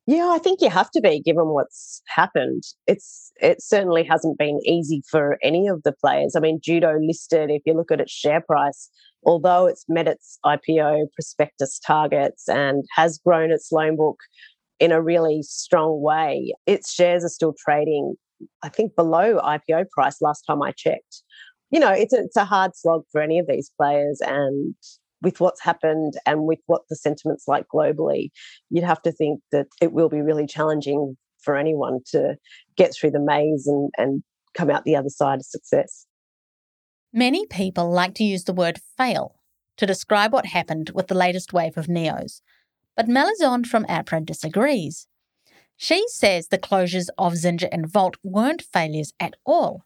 Yeah, 0.08 0.30
I 0.32 0.38
think 0.38 0.62
you 0.62 0.70
have 0.70 0.92
to 0.92 1.02
be 1.02 1.20
given 1.20 1.48
what's 1.48 2.02
happened. 2.08 2.64
It's 2.86 3.32
it 3.42 3.62
certainly 3.62 4.04
hasn't 4.04 4.38
been 4.38 4.60
easy 4.64 5.02
for 5.10 5.38
any 5.42 5.68
of 5.68 5.82
the 5.84 5.94
players. 5.94 6.36
I 6.36 6.40
mean, 6.40 6.60
Judo 6.62 6.94
listed, 7.00 7.50
if 7.50 7.64
you 7.66 7.74
look 7.74 7.92
at 7.92 8.00
its 8.00 8.12
share 8.12 8.42
price, 8.42 8.90
although 9.26 9.66
it's 9.66 9.86
met 9.90 10.08
its 10.08 10.38
IPO 10.46 11.08
prospectus 11.16 11.80
targets 11.80 12.48
and 12.48 12.84
has 12.96 13.18
grown 13.18 13.52
its 13.52 13.72
loan 13.72 13.96
book 13.96 14.18
in 14.80 14.92
a 14.92 15.02
really 15.02 15.42
strong 15.42 16.02
way, 16.02 16.54
its 16.68 16.94
shares 16.94 17.26
are 17.26 17.30
still 17.30 17.56
trading, 17.58 18.16
I 18.62 18.70
think, 18.70 18.96
below 18.96 19.40
IPO 19.40 19.90
price 19.90 20.22
last 20.22 20.44
time 20.44 20.62
I 20.62 20.72
checked. 20.72 21.24
You 21.72 21.80
know, 21.80 21.92
it's 21.92 22.14
a, 22.14 22.18
it's 22.18 22.38
a 22.38 22.46
hard 22.46 22.76
slog 22.76 23.06
for 23.12 23.22
any 23.22 23.40
of 23.40 23.48
these 23.48 23.72
players. 23.76 24.22
And 24.24 24.76
with 25.22 25.40
what's 25.40 25.62
happened 25.62 26.14
and 26.26 26.44
with 26.44 26.60
what 26.68 26.84
the 26.90 26.96
sentiment's 26.96 27.48
like 27.48 27.66
globally, 27.74 28.30
you'd 28.70 28.84
have 28.84 29.02
to 29.04 29.12
think 29.12 29.42
that 29.52 29.68
it 29.82 29.92
will 29.92 30.10
be 30.10 30.22
really 30.22 30.46
challenging 30.46 31.18
for 31.42 31.56
anyone 31.56 32.00
to 32.08 32.36
get 32.76 32.94
through 32.94 33.12
the 33.12 33.20
maze 33.20 33.68
and, 33.68 33.92
and 33.98 34.24
come 34.54 34.70
out 34.70 34.84
the 34.84 34.96
other 34.96 35.10
side 35.10 35.40
of 35.40 35.46
success. 35.46 36.06
Many 37.14 37.46
people 37.46 37.90
like 37.90 38.14
to 38.16 38.24
use 38.24 38.44
the 38.44 38.54
word 38.54 38.80
fail 38.98 39.40
to 39.78 39.86
describe 39.86 40.34
what 40.34 40.48
happened 40.48 40.92
with 40.94 41.08
the 41.08 41.16
latest 41.16 41.54
wave 41.54 41.78
of 41.78 41.88
NEOs, 41.88 42.42
but 42.96 43.08
Melisande 43.08 43.68
from 43.68 43.86
APRA 43.86 44.26
disagrees. 44.26 45.08
She 45.78 46.06
says 46.08 46.48
the 46.48 46.58
closures 46.58 47.08
of 47.18 47.34
Xinja 47.34 47.68
and 47.72 47.88
Volt 47.88 48.16
weren't 48.24 48.62
failures 48.62 49.14
at 49.20 49.36
all, 49.46 49.86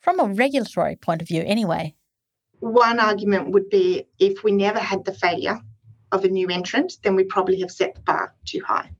from 0.00 0.18
a 0.18 0.32
regulatory 0.32 0.96
point 0.96 1.22
of 1.22 1.28
view 1.28 1.42
anyway. 1.46 1.94
One 2.60 2.98
argument 2.98 3.50
would 3.50 3.70
be 3.70 4.06
if 4.18 4.42
we 4.42 4.52
never 4.52 4.78
had 4.78 5.04
the 5.04 5.14
failure 5.14 5.60
of 6.10 6.24
a 6.24 6.28
new 6.28 6.48
entrant, 6.48 6.94
then 7.02 7.14
we 7.14 7.24
probably 7.24 7.60
have 7.60 7.70
set 7.70 7.94
the 7.94 8.00
bar 8.00 8.34
too 8.44 8.60
high. 8.66 8.90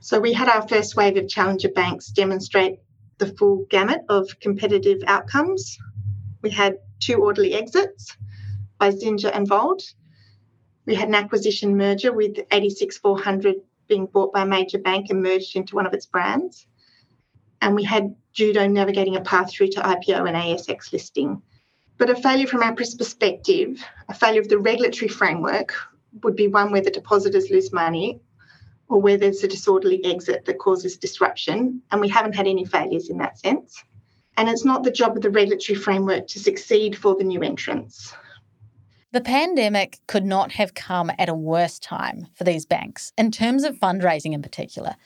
So 0.00 0.20
we 0.20 0.32
had 0.32 0.48
our 0.48 0.66
first 0.68 0.96
wave 0.96 1.16
of 1.16 1.28
challenger 1.28 1.70
banks 1.70 2.08
demonstrate 2.08 2.78
the 3.18 3.34
full 3.38 3.66
gamut 3.70 4.02
of 4.08 4.38
competitive 4.40 5.02
outcomes. 5.06 5.78
We 6.42 6.50
had 6.50 6.78
two 7.00 7.16
orderly 7.16 7.54
exits 7.54 8.16
by 8.78 8.90
Xinja 8.90 9.30
and 9.34 9.48
Volt. 9.48 9.82
We 10.86 10.94
had 10.94 11.08
an 11.08 11.14
acquisition 11.14 11.76
merger 11.76 12.12
with 12.12 12.36
86400 12.50 13.56
being 13.88 14.06
bought 14.06 14.32
by 14.32 14.42
a 14.42 14.46
major 14.46 14.78
bank 14.78 15.06
and 15.10 15.22
merged 15.22 15.56
into 15.56 15.74
one 15.74 15.86
of 15.86 15.94
its 15.94 16.06
brands. 16.06 16.66
And 17.60 17.74
we 17.74 17.84
had 17.84 18.14
Judo 18.32 18.66
navigating 18.66 19.16
a 19.16 19.22
path 19.22 19.50
through 19.50 19.68
to 19.68 19.80
IPO 19.80 20.28
and 20.28 20.36
ASX 20.36 20.92
listing. 20.92 21.42
But 21.96 22.10
a 22.10 22.16
failure 22.16 22.46
from 22.46 22.62
APRA's 22.62 22.94
perspective, 22.94 23.82
a 24.08 24.14
failure 24.14 24.40
of 24.40 24.48
the 24.48 24.58
regulatory 24.58 25.08
framework, 25.08 25.74
would 26.22 26.36
be 26.36 26.48
one 26.48 26.72
where 26.72 26.80
the 26.80 26.90
depositors 26.90 27.50
lose 27.50 27.72
money 27.72 28.20
or 28.88 29.00
where 29.00 29.16
there's 29.16 29.42
a 29.42 29.48
disorderly 29.48 30.04
exit 30.04 30.44
that 30.44 30.58
causes 30.58 30.96
disruption. 30.96 31.82
And 31.90 32.00
we 32.00 32.08
haven't 32.08 32.34
had 32.34 32.46
any 32.46 32.64
failures 32.64 33.08
in 33.10 33.18
that 33.18 33.38
sense. 33.38 33.82
And 34.36 34.48
it's 34.48 34.64
not 34.64 34.82
the 34.82 34.90
job 34.90 35.16
of 35.16 35.22
the 35.22 35.30
regulatory 35.30 35.76
framework 35.78 36.26
to 36.28 36.38
succeed 36.38 36.96
for 36.96 37.14
the 37.14 37.24
new 37.24 37.42
entrants. 37.42 38.14
The 39.12 39.20
pandemic 39.20 40.00
could 40.08 40.24
not 40.24 40.50
have 40.52 40.74
come 40.74 41.12
at 41.20 41.28
a 41.28 41.34
worse 41.34 41.78
time 41.78 42.26
for 42.34 42.42
these 42.42 42.66
banks, 42.66 43.12
in 43.16 43.30
terms 43.30 43.62
of 43.62 43.76
fundraising 43.76 44.32
in 44.32 44.42
particular. 44.42 44.96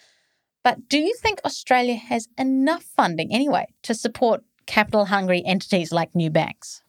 But 0.64 0.88
do 0.88 0.98
you 0.98 1.14
think 1.14 1.40
Australia 1.44 1.96
has 1.96 2.26
enough 2.38 2.82
funding 2.82 3.32
anyway 3.32 3.66
to 3.82 3.94
support 3.94 4.42
capital 4.68 5.06
hungry 5.06 5.42
entities 5.44 5.90
like 5.90 6.14
new 6.14 6.30
banks? 6.30 6.82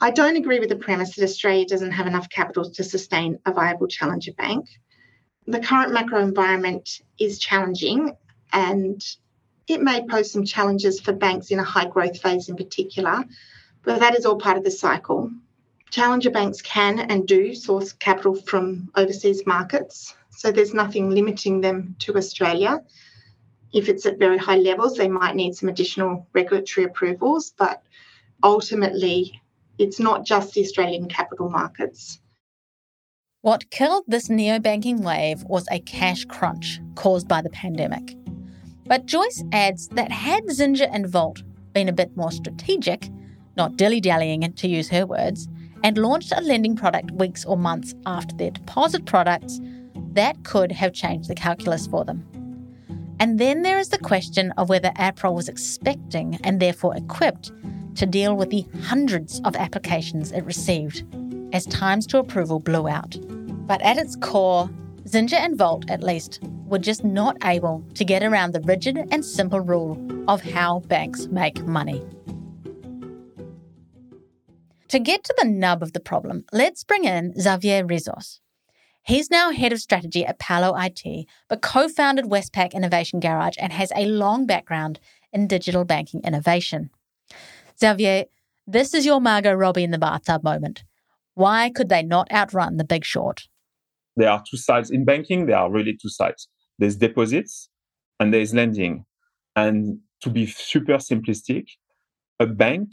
I 0.00 0.10
don't 0.10 0.36
agree 0.36 0.58
with 0.58 0.70
the 0.70 0.76
premise 0.76 1.14
that 1.14 1.24
Australia 1.24 1.66
doesn't 1.66 1.92
have 1.92 2.06
enough 2.06 2.30
capital 2.30 2.70
to 2.70 2.82
sustain 2.82 3.38
a 3.44 3.52
viable 3.52 3.88
challenger 3.88 4.32
bank. 4.32 4.66
The 5.46 5.60
current 5.60 5.92
macro 5.92 6.20
environment 6.22 7.02
is 7.18 7.38
challenging 7.38 8.16
and 8.52 9.04
it 9.68 9.82
may 9.82 10.06
pose 10.06 10.32
some 10.32 10.44
challenges 10.44 11.00
for 11.00 11.12
banks 11.12 11.50
in 11.50 11.58
a 11.58 11.64
high 11.64 11.86
growth 11.86 12.20
phase 12.20 12.48
in 12.48 12.56
particular, 12.56 13.24
but 13.84 14.00
that 14.00 14.16
is 14.16 14.24
all 14.24 14.38
part 14.38 14.56
of 14.56 14.64
the 14.64 14.70
cycle. 14.70 15.30
Challenger 15.90 16.30
banks 16.30 16.62
can 16.62 16.98
and 16.98 17.26
do 17.26 17.54
source 17.54 17.92
capital 17.92 18.34
from 18.34 18.90
overseas 18.96 19.44
markets, 19.46 20.14
so 20.30 20.50
there's 20.50 20.74
nothing 20.74 21.10
limiting 21.10 21.60
them 21.60 21.96
to 22.00 22.16
Australia. 22.16 22.82
If 23.72 23.88
it's 23.88 24.04
at 24.06 24.18
very 24.18 24.38
high 24.38 24.58
levels, 24.58 24.96
they 24.96 25.08
might 25.08 25.34
need 25.34 25.54
some 25.54 25.68
additional 25.68 26.26
regulatory 26.32 26.86
approvals, 26.86 27.52
but 27.56 27.82
ultimately, 28.42 29.40
it's 29.78 29.98
not 29.98 30.24
just 30.24 30.52
the 30.52 30.60
Australian 30.60 31.08
capital 31.08 31.48
markets. 31.48 32.20
What 33.40 33.70
killed 33.70 34.04
this 34.06 34.28
neobanking 34.28 35.00
wave 35.00 35.42
was 35.44 35.66
a 35.70 35.80
cash 35.80 36.24
crunch 36.26 36.80
caused 36.94 37.26
by 37.26 37.42
the 37.42 37.50
pandemic. 37.50 38.14
But 38.86 39.06
Joyce 39.06 39.42
adds 39.52 39.88
that 39.88 40.12
had 40.12 40.44
Xinja 40.44 40.88
and 40.92 41.08
Volt 41.08 41.42
been 41.72 41.88
a 41.88 41.92
bit 41.92 42.16
more 42.16 42.30
strategic, 42.30 43.08
not 43.56 43.76
dilly 43.76 44.00
dallying 44.00 44.52
to 44.52 44.68
use 44.68 44.88
her 44.90 45.06
words, 45.06 45.48
and 45.82 45.98
launched 45.98 46.32
a 46.36 46.40
lending 46.40 46.76
product 46.76 47.10
weeks 47.12 47.44
or 47.44 47.56
months 47.56 47.94
after 48.06 48.36
their 48.36 48.50
deposit 48.50 49.06
products, 49.06 49.60
that 50.12 50.44
could 50.44 50.70
have 50.70 50.92
changed 50.92 51.28
the 51.28 51.34
calculus 51.34 51.86
for 51.86 52.04
them. 52.04 52.24
And 53.22 53.38
then 53.38 53.62
there 53.62 53.78
is 53.78 53.90
the 53.90 53.98
question 53.98 54.50
of 54.56 54.68
whether 54.68 54.90
APRA 54.96 55.32
was 55.32 55.48
expecting 55.48 56.40
and 56.42 56.58
therefore 56.58 56.96
equipped 56.96 57.52
to 57.94 58.04
deal 58.04 58.34
with 58.34 58.50
the 58.50 58.66
hundreds 58.82 59.40
of 59.44 59.54
applications 59.54 60.32
it 60.32 60.44
received 60.44 61.04
as 61.52 61.64
times 61.66 62.04
to 62.08 62.18
approval 62.18 62.58
blew 62.58 62.88
out. 62.88 63.16
But 63.68 63.80
at 63.82 63.96
its 63.96 64.16
core, 64.16 64.68
Xinja 65.04 65.34
and 65.34 65.56
Volt, 65.56 65.88
at 65.88 66.02
least, 66.02 66.40
were 66.66 66.80
just 66.80 67.04
not 67.04 67.36
able 67.44 67.84
to 67.94 68.04
get 68.04 68.24
around 68.24 68.54
the 68.54 68.60
rigid 68.62 68.98
and 69.12 69.24
simple 69.24 69.60
rule 69.60 70.04
of 70.26 70.42
how 70.42 70.80
banks 70.80 71.28
make 71.28 71.64
money. 71.64 72.02
To 74.88 74.98
get 74.98 75.22
to 75.22 75.34
the 75.38 75.48
nub 75.48 75.80
of 75.80 75.92
the 75.92 76.00
problem, 76.00 76.44
let's 76.52 76.82
bring 76.82 77.04
in 77.04 77.40
Xavier 77.40 77.84
Rizos. 77.86 78.40
He's 79.04 79.30
now 79.30 79.50
head 79.50 79.72
of 79.72 79.80
strategy 79.80 80.24
at 80.24 80.38
Palo 80.38 80.74
IT, 80.78 81.26
but 81.48 81.60
co 81.60 81.88
founded 81.88 82.26
Westpac 82.26 82.72
Innovation 82.72 83.18
Garage 83.18 83.56
and 83.58 83.72
has 83.72 83.90
a 83.96 84.06
long 84.06 84.46
background 84.46 85.00
in 85.32 85.48
digital 85.48 85.84
banking 85.84 86.20
innovation. 86.22 86.90
Xavier, 87.80 88.26
this 88.66 88.94
is 88.94 89.04
your 89.04 89.20
Margot 89.20 89.54
Robbie 89.54 89.82
in 89.82 89.90
the 89.90 89.98
bathtub 89.98 90.44
moment. 90.44 90.84
Why 91.34 91.70
could 91.70 91.88
they 91.88 92.04
not 92.04 92.30
outrun 92.30 92.76
the 92.76 92.84
big 92.84 93.04
short? 93.04 93.48
There 94.16 94.30
are 94.30 94.42
two 94.48 94.56
sides. 94.56 94.90
In 94.90 95.04
banking, 95.04 95.46
there 95.46 95.56
are 95.56 95.70
really 95.70 95.96
two 96.00 96.08
sides 96.10 96.48
there's 96.78 96.96
deposits 96.96 97.68
and 98.20 98.32
there's 98.32 98.54
lending. 98.54 99.04
And 99.56 99.98
to 100.20 100.30
be 100.30 100.46
super 100.46 100.94
simplistic, 100.94 101.66
a 102.38 102.46
bank 102.46 102.88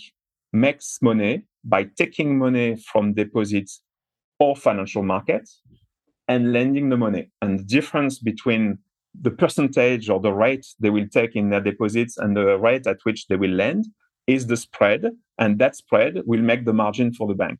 makes 0.52 0.98
money 1.02 1.44
by 1.64 1.86
taking 1.98 2.38
money 2.38 2.78
from 2.78 3.14
deposits 3.14 3.82
or 4.40 4.56
financial 4.56 5.04
markets 5.04 5.62
and 6.30 6.54
lending 6.54 6.90
the 6.90 6.98
money. 6.98 7.32
And 7.42 7.60
the 7.60 7.64
difference 7.64 8.20
between 8.20 8.78
the 9.20 9.32
percentage 9.32 10.10
or 10.10 10.22
the 10.22 10.32
rate 10.32 10.66
they 10.80 10.92
will 10.92 11.08
take 11.08 11.36
in 11.36 11.50
their 11.50 11.60
deposits 11.60 12.18
and 12.18 12.38
the 12.38 12.58
rate 12.58 12.88
at 12.88 13.00
which 13.04 13.28
they 13.28 13.36
will 13.36 13.50
lend 13.50 13.88
is 14.28 14.48
the 14.48 14.56
spread. 14.56 15.06
And 15.40 15.60
that 15.60 15.76
spread 15.76 16.22
will 16.26 16.42
make 16.42 16.66
the 16.66 16.74
margin 16.74 17.14
for 17.14 17.28
the 17.28 17.34
bank. 17.34 17.60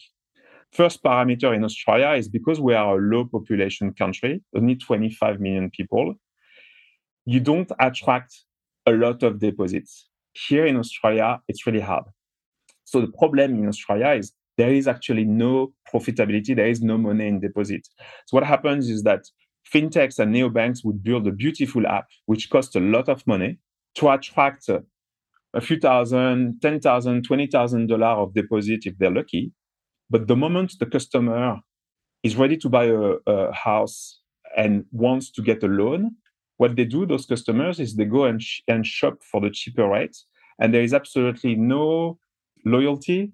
First 0.72 1.04
parameter 1.04 1.54
in 1.54 1.64
Australia 1.64 2.12
is 2.12 2.30
because 2.30 2.62
we 2.62 2.76
are 2.76 2.98
a 2.98 3.02
low 3.02 3.26
population 3.26 3.92
country, 3.92 4.44
only 4.56 4.76
25 4.76 5.40
million 5.40 5.72
people, 5.72 6.14
you 7.26 7.40
don't 7.40 7.72
attract 7.80 8.44
a 8.86 8.92
lot 8.92 9.24
of 9.24 9.40
deposits. 9.40 10.08
Here 10.34 10.68
in 10.68 10.78
Australia, 10.78 11.42
it's 11.48 11.66
really 11.66 11.80
hard. 11.80 12.06
So 12.86 13.02
the 13.02 13.12
problem 13.18 13.56
in 13.56 13.68
Australia 13.68 14.12
is 14.12 14.32
there 14.60 14.74
is 14.80 14.88
actually 14.96 15.26
no 15.26 15.52
profitability, 15.92 16.52
there 16.56 16.72
is 16.76 16.82
no 16.92 16.98
money 16.98 17.28
in 17.32 17.40
deposits. 17.48 17.90
So 18.28 18.32
what 18.38 18.46
happens 18.54 18.84
is 18.96 19.04
that 19.10 19.22
fintechs 19.74 20.20
and 20.20 20.30
neobanks 20.36 20.80
would 20.86 21.00
build 21.08 21.28
a 21.28 21.32
beautiful 21.44 21.84
app 21.98 22.08
which 22.26 22.50
costs 22.54 22.76
a 22.76 22.80
lot 22.96 23.08
of 23.14 23.20
money 23.34 23.52
to 23.98 24.04
attract 24.16 24.64
a 25.60 25.62
few 25.68 25.80
thousand, 25.80 26.62
ten 26.62 26.80
thousand, 26.80 27.24
twenty 27.30 27.48
thousand 27.56 27.88
dollars 27.88 28.18
of 28.22 28.34
deposit 28.34 28.82
if 28.90 28.94
they're 28.98 29.18
lucky. 29.22 29.52
But 30.14 30.28
the 30.28 30.36
moment 30.36 30.70
the 30.80 30.86
customer 30.98 31.46
is 32.28 32.36
ready 32.36 32.58
to 32.58 32.70
buy 32.70 32.86
a, 32.86 33.14
a 33.36 33.54
house 33.54 33.98
and 34.58 34.86
wants 34.92 35.32
to 35.36 35.42
get 35.42 35.64
a 35.64 35.68
loan, 35.68 36.02
what 36.58 36.76
they 36.76 36.86
do, 36.86 37.06
those 37.06 37.26
customers, 37.34 37.80
is 37.80 37.96
they 37.96 38.06
go 38.06 38.26
and, 38.26 38.42
sh- 38.42 38.62
and 38.68 38.86
shop 38.86 39.16
for 39.32 39.40
the 39.42 39.52
cheaper 39.60 39.88
rate, 39.88 40.18
and 40.60 40.74
there 40.74 40.86
is 40.88 40.94
absolutely 40.94 41.56
no 41.56 42.18
loyalty. 42.66 43.32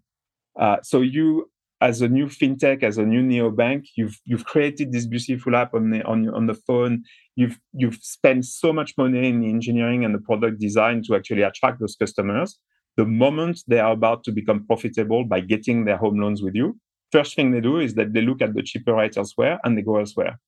Uh, 0.59 0.77
so 0.83 1.01
you, 1.01 1.49
as 1.81 2.01
a 2.01 2.07
new 2.07 2.27
fintech, 2.27 2.83
as 2.83 2.97
a 2.97 3.05
new 3.05 3.21
neobank, 3.21 3.87
you've 3.95 4.19
you've 4.25 4.45
created 4.45 4.91
this 4.91 5.05
beautiful 5.05 5.55
app 5.55 5.73
on 5.73 5.89
the 5.89 6.03
on 6.03 6.29
on 6.29 6.47
the 6.47 6.53
phone. 6.53 7.03
You've 7.35 7.59
you've 7.73 7.99
spent 8.01 8.45
so 8.45 8.71
much 8.71 8.93
money 8.97 9.27
in 9.27 9.41
the 9.41 9.49
engineering 9.49 10.05
and 10.05 10.13
the 10.15 10.19
product 10.19 10.59
design 10.59 11.03
to 11.07 11.15
actually 11.15 11.41
attract 11.41 11.79
those 11.79 11.95
customers. 11.95 12.57
The 12.97 13.05
moment 13.05 13.61
they 13.67 13.79
are 13.79 13.91
about 13.91 14.23
to 14.23 14.31
become 14.31 14.65
profitable 14.65 15.25
by 15.25 15.41
getting 15.41 15.83
their 15.83 15.97
home 15.97 16.19
loans 16.19 16.41
with 16.41 16.55
you, 16.55 16.79
first 17.11 17.35
thing 17.35 17.51
they 17.51 17.59
do 17.59 17.79
is 17.79 17.95
that 17.95 18.13
they 18.13 18.21
look 18.21 18.41
at 18.41 18.53
the 18.53 18.63
cheaper 18.63 18.93
rate 18.95 19.17
elsewhere 19.17 19.59
and 19.63 19.77
they 19.77 19.81
go 19.81 19.97
elsewhere 19.97 20.39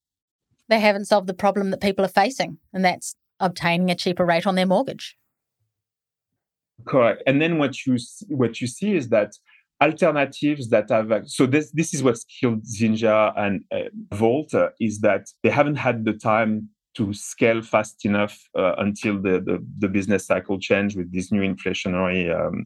they 0.70 0.80
haven't 0.80 1.06
solved 1.06 1.28
the 1.28 1.34
problem 1.34 1.72
that 1.72 1.82
people 1.82 2.04
are 2.04 2.10
facing, 2.10 2.58
and 2.74 2.84
that's 2.84 3.15
obtaining 3.39 3.89
a 3.89 3.96
cheaper 3.96 4.26
rate 4.26 4.48
on 4.48 4.56
their 4.56 4.65
mortgage. 4.65 5.17
Correct. 6.86 7.24
And 7.26 7.41
then 7.41 7.58
what 7.58 7.86
you 7.86 7.98
what 8.28 8.62
you 8.62 8.67
see 8.67 8.96
is 8.96 9.10
that 9.10 9.34
alternatives 9.81 10.69
that 10.69 10.89
have 10.89 11.11
so 11.25 11.45
this 11.45 11.71
this 11.71 11.93
is 11.93 12.01
what's 12.01 12.23
killed 12.23 12.63
Xinja 12.63 13.31
and 13.37 13.63
uh, 13.71 13.89
Volt 14.13 14.53
uh, 14.53 14.69
is 14.79 15.01
that 15.01 15.27
they 15.43 15.49
haven't 15.49 15.75
had 15.75 16.03
the 16.03 16.13
time 16.13 16.69
to 16.95 17.13
scale 17.13 17.61
fast 17.61 18.05
enough 18.05 18.35
uh, 18.57 18.73
until 18.79 19.21
the, 19.21 19.39
the, 19.39 19.63
the 19.77 19.87
business 19.87 20.25
cycle 20.25 20.59
changed 20.59 20.97
with 20.97 21.13
this 21.13 21.31
new 21.31 21.41
inflationary 21.41 22.33
um, 22.35 22.65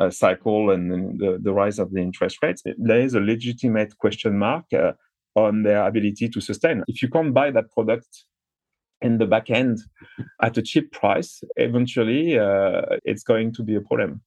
uh, 0.00 0.08
cycle 0.08 0.70
and 0.70 1.20
the, 1.20 1.38
the 1.42 1.52
rise 1.52 1.78
of 1.78 1.92
the 1.92 2.00
interest 2.00 2.38
rates. 2.42 2.62
There 2.78 3.00
is 3.00 3.12
a 3.14 3.20
legitimate 3.20 3.98
question 3.98 4.38
mark 4.38 4.64
uh, 4.72 4.92
on 5.34 5.62
their 5.62 5.86
ability 5.86 6.30
to 6.30 6.40
sustain. 6.40 6.84
If 6.88 7.02
you 7.02 7.08
can't 7.08 7.34
buy 7.34 7.50
that 7.50 7.70
product 7.70 8.24
in 9.02 9.18
the 9.18 9.26
back 9.26 9.50
end 9.50 9.80
at 10.40 10.56
a 10.56 10.62
cheap 10.62 10.90
price, 10.92 11.42
eventually 11.56 12.38
uh, 12.38 12.96
it's 13.04 13.22
going 13.22 13.52
to 13.52 13.62
be 13.62 13.74
a 13.74 13.82
problem. 13.82 14.22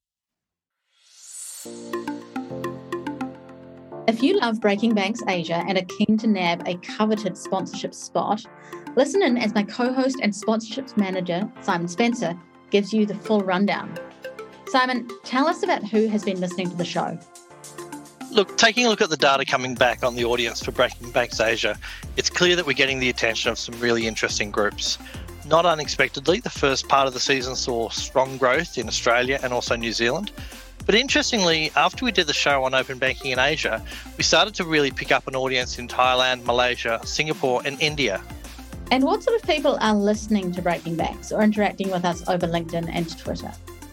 If 4.09 4.23
you 4.23 4.39
love 4.39 4.59
Breaking 4.59 4.95
Banks 4.95 5.21
Asia 5.27 5.63
and 5.67 5.77
are 5.77 5.85
keen 5.85 6.17
to 6.17 6.25
nab 6.25 6.67
a 6.67 6.77
coveted 6.77 7.37
sponsorship 7.37 7.93
spot, 7.93 8.43
listen 8.95 9.21
in 9.21 9.37
as 9.37 9.53
my 9.53 9.61
co 9.61 9.93
host 9.93 10.17
and 10.23 10.33
sponsorships 10.33 10.97
manager, 10.97 11.47
Simon 11.61 11.87
Spencer, 11.87 12.35
gives 12.71 12.91
you 12.91 13.05
the 13.05 13.13
full 13.13 13.41
rundown. 13.41 13.95
Simon, 14.69 15.07
tell 15.23 15.45
us 15.45 15.61
about 15.61 15.83
who 15.83 16.07
has 16.07 16.23
been 16.23 16.39
listening 16.39 16.71
to 16.71 16.75
the 16.75 16.83
show. 16.83 17.19
Look, 18.31 18.57
taking 18.57 18.87
a 18.87 18.89
look 18.89 19.01
at 19.01 19.11
the 19.11 19.15
data 19.15 19.45
coming 19.45 19.75
back 19.75 20.03
on 20.03 20.15
the 20.15 20.25
audience 20.25 20.63
for 20.63 20.71
Breaking 20.71 21.11
Banks 21.11 21.39
Asia, 21.39 21.77
it's 22.17 22.31
clear 22.31 22.55
that 22.55 22.65
we're 22.65 22.73
getting 22.73 22.99
the 22.99 23.09
attention 23.09 23.51
of 23.51 23.59
some 23.59 23.79
really 23.79 24.07
interesting 24.07 24.49
groups. 24.49 24.97
Not 25.45 25.67
unexpectedly, 25.67 26.39
the 26.39 26.49
first 26.49 26.89
part 26.89 27.07
of 27.07 27.13
the 27.13 27.19
season 27.19 27.55
saw 27.55 27.89
strong 27.89 28.39
growth 28.39 28.79
in 28.79 28.87
Australia 28.87 29.39
and 29.43 29.53
also 29.53 29.75
New 29.75 29.93
Zealand. 29.93 30.31
But 30.89 30.95
interestingly, 30.95 31.71
after 31.75 32.03
we 32.03 32.11
did 32.11 32.25
the 32.25 32.33
show 32.33 32.63
on 32.63 32.73
open 32.73 32.97
banking 32.97 33.29
in 33.29 33.37
Asia, 33.37 33.85
we 34.17 34.23
started 34.23 34.55
to 34.55 34.63
really 34.63 34.89
pick 34.89 35.11
up 35.11 35.27
an 35.27 35.35
audience 35.35 35.77
in 35.77 35.87
Thailand, 35.87 36.45
Malaysia, 36.45 36.99
Singapore, 37.03 37.61
and 37.63 37.79
India. 37.79 38.23
And 38.89 39.03
what 39.03 39.21
sort 39.21 39.39
of 39.39 39.47
people 39.47 39.77
are 39.81 39.93
listening 39.93 40.51
to 40.53 40.63
Breaking 40.63 40.95
Banks 40.95 41.31
or 41.31 41.43
interacting 41.43 41.91
with 41.91 42.05
us 42.05 42.27
over 42.27 42.47
LinkedIn 42.47 42.89
and 42.91 43.15
Twitter? 43.19 43.51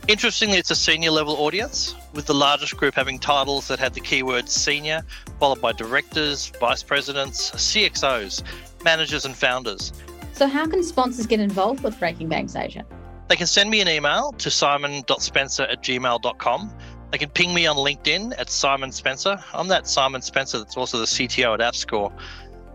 Interestingly, 0.08 0.56
it's 0.56 0.70
a 0.70 0.74
senior 0.74 1.10
level 1.10 1.34
audience, 1.34 1.94
with 2.14 2.24
the 2.24 2.34
largest 2.34 2.78
group 2.78 2.94
having 2.94 3.18
titles 3.18 3.68
that 3.68 3.78
had 3.78 3.92
the 3.92 4.00
keyword 4.00 4.48
senior, 4.48 5.02
followed 5.38 5.60
by 5.60 5.72
directors, 5.72 6.50
vice 6.58 6.82
presidents, 6.82 7.50
CXOs, 7.50 8.42
managers, 8.86 9.26
and 9.26 9.36
founders. 9.36 9.92
So, 10.32 10.46
how 10.46 10.66
can 10.66 10.82
sponsors 10.82 11.26
get 11.26 11.40
involved 11.40 11.82
with 11.82 11.98
Breaking 11.98 12.30
Banks 12.30 12.56
Asia? 12.56 12.86
They 13.28 13.36
can 13.36 13.46
send 13.46 13.70
me 13.70 13.80
an 13.80 13.88
email 13.88 14.32
to 14.32 14.50
simon.spencer 14.50 15.64
at 15.64 15.82
gmail.com. 15.82 16.72
They 17.10 17.18
can 17.18 17.30
ping 17.30 17.54
me 17.54 17.66
on 17.66 17.76
LinkedIn 17.76 18.34
at 18.38 18.50
Simon 18.50 18.92
Spencer. 18.92 19.38
I'm 19.52 19.68
that 19.68 19.88
Simon 19.88 20.22
Spencer 20.22 20.58
that's 20.58 20.76
also 20.76 20.98
the 20.98 21.06
CTO 21.06 21.54
at 21.54 21.60
AppScore. 21.60 22.12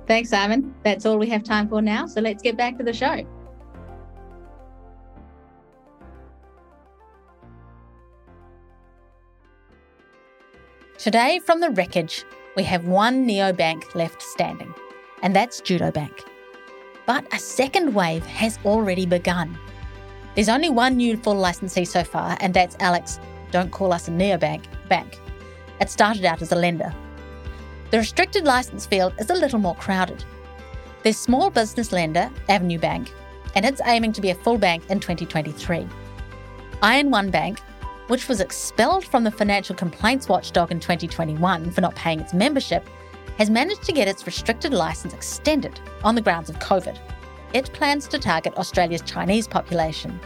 Thanks, 0.08 0.30
Simon. 0.30 0.74
That's 0.84 1.06
all 1.06 1.18
we 1.18 1.30
have 1.30 1.44
time 1.44 1.70
for 1.70 1.82
now. 1.82 2.06
So 2.06 2.22
let's 2.22 2.42
get 2.42 2.58
back 2.58 2.78
to 2.78 2.84
the 2.84 2.94
show. 2.94 3.26
Today, 10.98 11.40
from 11.46 11.62
the 11.62 11.72
wreckage, 11.72 12.26
we 12.56 12.64
have 12.64 12.86
one 12.86 13.26
neobank 13.28 13.96
left 13.96 14.22
standing, 14.22 14.74
and 15.24 15.36
that's 15.36 15.60
Judo 15.62 15.92
Bank. 15.92 16.24
But 17.08 17.26
a 17.34 17.40
second 17.40 17.96
wave 17.96 18.26
has 18.26 18.60
already 18.66 19.06
begun. 19.06 19.58
There's 20.36 20.50
only 20.50 20.70
one 20.70 20.98
new 20.98 21.18
full 21.18 21.36
licensee 21.36 21.86
so 21.86 22.04
far, 22.04 22.38
and 22.40 22.54
that's 22.54 22.76
Alex, 22.80 23.20
don't 23.52 23.72
call 23.72 23.94
us 23.94 24.08
a 24.08 24.12
neobank, 24.12 24.64
bank. 24.88 25.20
It 25.80 25.90
started 25.90 26.26
out 26.26 26.42
as 26.42 26.52
a 26.52 26.56
lender. 26.56 26.94
The 27.92 27.98
restricted 27.98 28.46
license 28.46 28.86
field 28.86 29.14
is 29.20 29.30
a 29.30 29.36
little 29.36 29.60
more 29.60 29.76
crowded. 29.76 30.24
There's 31.04 31.18
small 31.18 31.50
business 31.50 31.92
lender, 31.92 32.30
Avenue 32.48 32.80
Bank, 32.80 33.14
and 33.56 33.66
it's 33.66 33.82
aiming 33.86 34.14
to 34.14 34.22
be 34.22 34.30
a 34.30 34.36
full 34.36 34.58
bank 34.58 34.84
in 34.90 35.00
2023. 35.00 35.88
In1Bank 36.82 37.60
which 38.12 38.28
was 38.28 38.42
expelled 38.42 39.06
from 39.06 39.24
the 39.24 39.32
Financial 39.32 39.74
Complaints 39.74 40.28
Watchdog 40.28 40.70
in 40.70 40.82
2021 40.82 41.72
for 41.72 41.80
not 41.80 41.96
paying 41.96 42.20
its 42.20 42.34
membership, 42.34 42.86
has 43.38 43.50
managed 43.50 43.84
to 43.84 43.94
get 43.94 44.10
its 44.10 44.26
restricted 44.26 44.74
license 44.74 45.14
extended 45.14 45.80
on 46.04 46.14
the 46.14 46.22
grounds 46.22 46.50
of 46.50 46.60
COVID. 46.60 47.00
It 47.54 47.74
plans 47.74 48.08
to 48.08 48.20
target 48.20 48.56
Australia's 48.56 49.02
Chinese 49.02 49.48
population. 49.48 50.20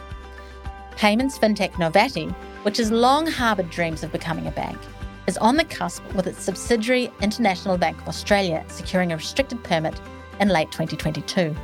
Payments 0.96 1.40
fintech 1.40 1.72
Novatti, 1.74 2.32
which 2.64 2.78
has 2.78 2.92
long 2.92 3.26
harboured 3.26 3.72
dreams 3.72 4.04
of 4.04 4.12
becoming 4.12 4.46
a 4.46 4.52
bank, 4.52 4.78
is 5.26 5.38
on 5.40 5.58
the 5.58 5.66
cusp 5.66 6.04
with 6.14 6.28
its 6.28 6.44
subsidiary 6.44 7.12
International 7.22 7.78
Bank 7.78 8.00
of 8.02 8.08
Australia 8.08 8.64
securing 8.68 9.12
a 9.12 9.18
restricted 9.18 9.64
permit 9.64 10.00
in 10.40 10.50
late 10.50 10.72
2022. 10.72 11.56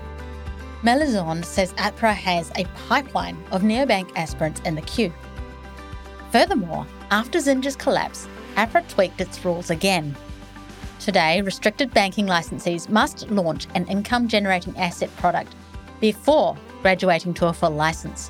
Melisande 0.81 1.45
says 1.45 1.73
APRA 1.73 2.13
has 2.13 2.51
a 2.55 2.65
pipeline 2.87 3.37
of 3.51 3.61
neobank 3.61 4.11
aspirants 4.15 4.61
in 4.61 4.73
the 4.73 4.81
queue. 4.81 5.13
Furthermore, 6.31 6.87
after 7.11 7.37
Xinja's 7.37 7.75
collapse, 7.75 8.27
APRA 8.55 8.87
tweaked 8.89 9.21
its 9.21 9.45
rules 9.45 9.69
again. 9.69 10.15
Today, 11.01 11.41
restricted 11.41 11.91
banking 11.95 12.27
licensees 12.27 12.87
must 12.87 13.27
launch 13.31 13.65
an 13.73 13.87
income 13.87 14.27
generating 14.27 14.77
asset 14.77 15.09
product 15.17 15.55
before 15.99 16.55
graduating 16.83 17.33
to 17.33 17.47
a 17.47 17.53
full 17.53 17.71
license, 17.71 18.29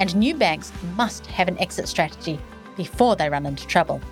and 0.00 0.14
new 0.14 0.34
banks 0.34 0.70
must 0.96 1.24
have 1.24 1.48
an 1.48 1.58
exit 1.58 1.88
strategy 1.88 2.38
before 2.76 3.16
they 3.16 3.30
run 3.30 3.46
into 3.46 3.66
trouble. 3.66 4.02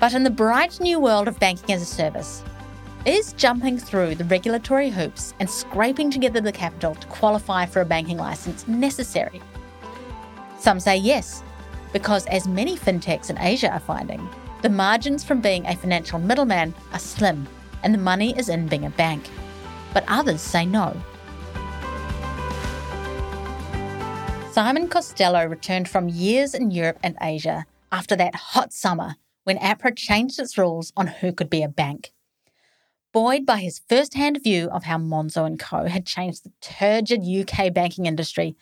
But 0.00 0.12
in 0.12 0.24
the 0.24 0.30
bright 0.30 0.80
new 0.80 0.98
world 0.98 1.28
of 1.28 1.38
banking 1.38 1.72
as 1.72 1.82
a 1.82 1.86
service, 1.86 2.42
is 3.04 3.32
jumping 3.34 3.78
through 3.78 4.16
the 4.16 4.24
regulatory 4.24 4.90
hoops 4.90 5.34
and 5.38 5.48
scraping 5.48 6.10
together 6.10 6.40
the 6.40 6.50
capital 6.50 6.96
to 6.96 7.06
qualify 7.06 7.64
for 7.64 7.82
a 7.82 7.86
banking 7.86 8.18
license 8.18 8.66
necessary? 8.66 9.40
Some 10.58 10.80
say 10.80 10.96
yes, 10.96 11.44
because 11.92 12.26
as 12.26 12.48
many 12.48 12.76
fintechs 12.76 13.30
in 13.30 13.38
Asia 13.38 13.70
are 13.70 13.78
finding, 13.78 14.28
the 14.62 14.68
margins 14.68 15.24
from 15.24 15.40
being 15.40 15.66
a 15.66 15.76
financial 15.76 16.20
middleman 16.20 16.72
are 16.92 16.98
slim 16.98 17.48
and 17.82 17.92
the 17.92 17.98
money 17.98 18.36
is 18.38 18.48
in 18.48 18.68
being 18.68 18.86
a 18.86 18.90
bank. 18.90 19.28
But 19.92 20.04
others 20.06 20.40
say 20.40 20.64
no. 20.64 20.96
Simon 24.52 24.86
Costello 24.86 25.44
returned 25.46 25.88
from 25.88 26.08
years 26.08 26.54
in 26.54 26.70
Europe 26.70 26.98
and 27.02 27.16
Asia 27.20 27.66
after 27.90 28.14
that 28.16 28.34
hot 28.34 28.72
summer 28.72 29.16
when 29.44 29.58
APRA 29.58 29.96
changed 29.96 30.38
its 30.38 30.56
rules 30.56 30.92
on 30.96 31.08
who 31.08 31.32
could 31.32 31.50
be 31.50 31.62
a 31.62 31.68
bank. 31.68 32.12
Buoyed 33.12 33.44
by 33.44 33.58
his 33.58 33.80
first 33.88 34.14
hand 34.14 34.38
view 34.44 34.68
of 34.70 34.84
how 34.84 34.96
Monzo 34.96 35.58
& 35.58 35.58
Co. 35.58 35.86
had 35.86 36.06
changed 36.06 36.44
the 36.44 36.52
turgid 36.60 37.22
UK 37.22 37.72
banking 37.74 38.06
industry, 38.06 38.54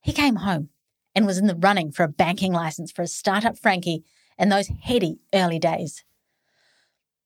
he 0.00 0.12
came 0.12 0.36
home 0.36 0.70
and 1.14 1.26
was 1.26 1.38
in 1.38 1.46
the 1.46 1.54
running 1.56 1.92
for 1.92 2.04
a 2.04 2.08
banking 2.08 2.52
license 2.52 2.90
for 2.90 3.02
a 3.02 3.06
startup 3.06 3.58
Frankie 3.58 4.02
in 4.38 4.48
those 4.48 4.68
heady 4.68 5.20
early 5.34 5.58
days. 5.58 6.04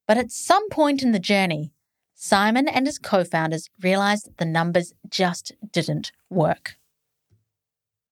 But 0.06 0.18
at 0.18 0.30
some 0.30 0.68
point 0.70 1.02
in 1.02 1.12
the 1.12 1.18
journey, 1.18 1.72
Simon 2.14 2.68
and 2.68 2.86
his 2.86 2.98
co 2.98 3.24
founders 3.24 3.68
realised 3.82 4.30
the 4.38 4.44
numbers 4.44 4.94
just 5.10 5.52
didn't 5.72 6.12
work. 6.30 6.76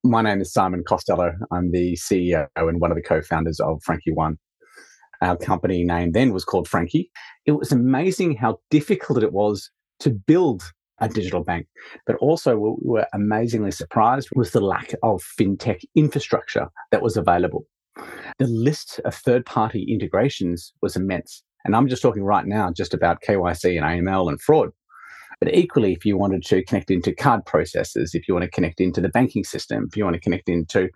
My 0.02 0.20
name 0.20 0.40
is 0.42 0.52
Simon 0.52 0.84
Costello. 0.86 1.32
I'm 1.50 1.70
the 1.70 1.94
CEO 1.94 2.46
and 2.56 2.80
one 2.80 2.90
of 2.90 2.96
the 2.96 3.02
co 3.02 3.22
founders 3.22 3.60
of 3.60 3.82
Frankie 3.82 4.12
One. 4.12 4.36
Our 5.22 5.36
company 5.36 5.84
name 5.84 6.12
then 6.12 6.32
was 6.32 6.44
called 6.44 6.68
Frankie. 6.68 7.10
It 7.46 7.52
was 7.52 7.72
amazing 7.72 8.36
how 8.36 8.58
difficult 8.70 9.22
it 9.22 9.32
was 9.32 9.70
to 10.00 10.10
build 10.10 10.62
a 10.98 11.08
digital 11.08 11.42
bank. 11.42 11.66
But 12.06 12.16
also, 12.16 12.58
what 12.58 12.82
we 12.82 12.90
were 12.90 13.06
amazingly 13.14 13.70
surprised 13.70 14.28
was 14.34 14.50
the 14.50 14.60
lack 14.60 14.92
of 15.02 15.22
fintech 15.22 15.80
infrastructure 15.94 16.68
that 16.90 17.02
was 17.02 17.16
available. 17.16 17.66
The 18.38 18.46
list 18.46 19.00
of 19.04 19.14
third 19.14 19.46
party 19.46 19.86
integrations 19.88 20.72
was 20.82 20.96
immense. 20.96 21.42
And 21.64 21.74
I'm 21.74 21.88
just 21.88 22.02
talking 22.02 22.24
right 22.24 22.46
now 22.46 22.70
just 22.72 22.94
about 22.94 23.22
KYC 23.22 23.76
and 23.76 24.06
AML 24.06 24.28
and 24.28 24.40
fraud. 24.40 24.70
But 25.40 25.54
equally, 25.54 25.92
if 25.92 26.04
you 26.04 26.16
wanted 26.16 26.42
to 26.44 26.64
connect 26.64 26.90
into 26.90 27.14
card 27.14 27.44
processes, 27.44 28.14
if 28.14 28.28
you 28.28 28.34
want 28.34 28.44
to 28.44 28.50
connect 28.50 28.80
into 28.80 29.00
the 29.00 29.08
banking 29.08 29.44
system, 29.44 29.86
if 29.88 29.96
you 29.96 30.04
want 30.04 30.14
to 30.14 30.20
connect 30.20 30.48
into 30.48 30.88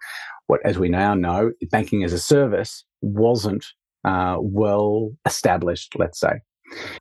what, 0.46 0.60
as 0.64 0.78
we 0.78 0.88
now 0.88 1.14
know, 1.14 1.52
banking 1.70 2.04
as 2.04 2.12
a 2.12 2.18
service 2.18 2.84
wasn't 3.00 3.64
uh, 4.04 4.36
well 4.40 5.10
established, 5.26 5.94
let's 5.98 6.20
say. 6.20 6.40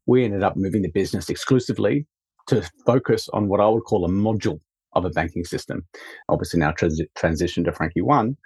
We 0.06 0.24
ended 0.24 0.44
up 0.44 0.56
moving 0.56 0.82
the 0.82 0.92
business 0.92 1.30
exclusively 1.30 2.08
to 2.48 2.68
focus 2.86 3.30
on 3.34 3.50
what 3.50 3.60
I 3.60 3.68
would 3.68 3.84
call 3.84 4.06
a 4.06 4.10
module 4.10 4.60
of 4.94 5.06
a 5.06 5.10
banking 5.10 5.44
system. 5.44 5.86
Obviously, 6.30 6.60
now 6.60 6.72
trans- 6.72 7.02
transition 7.16 7.64
to 7.66 7.72
Frankie 7.72 8.02
One, 8.02 8.38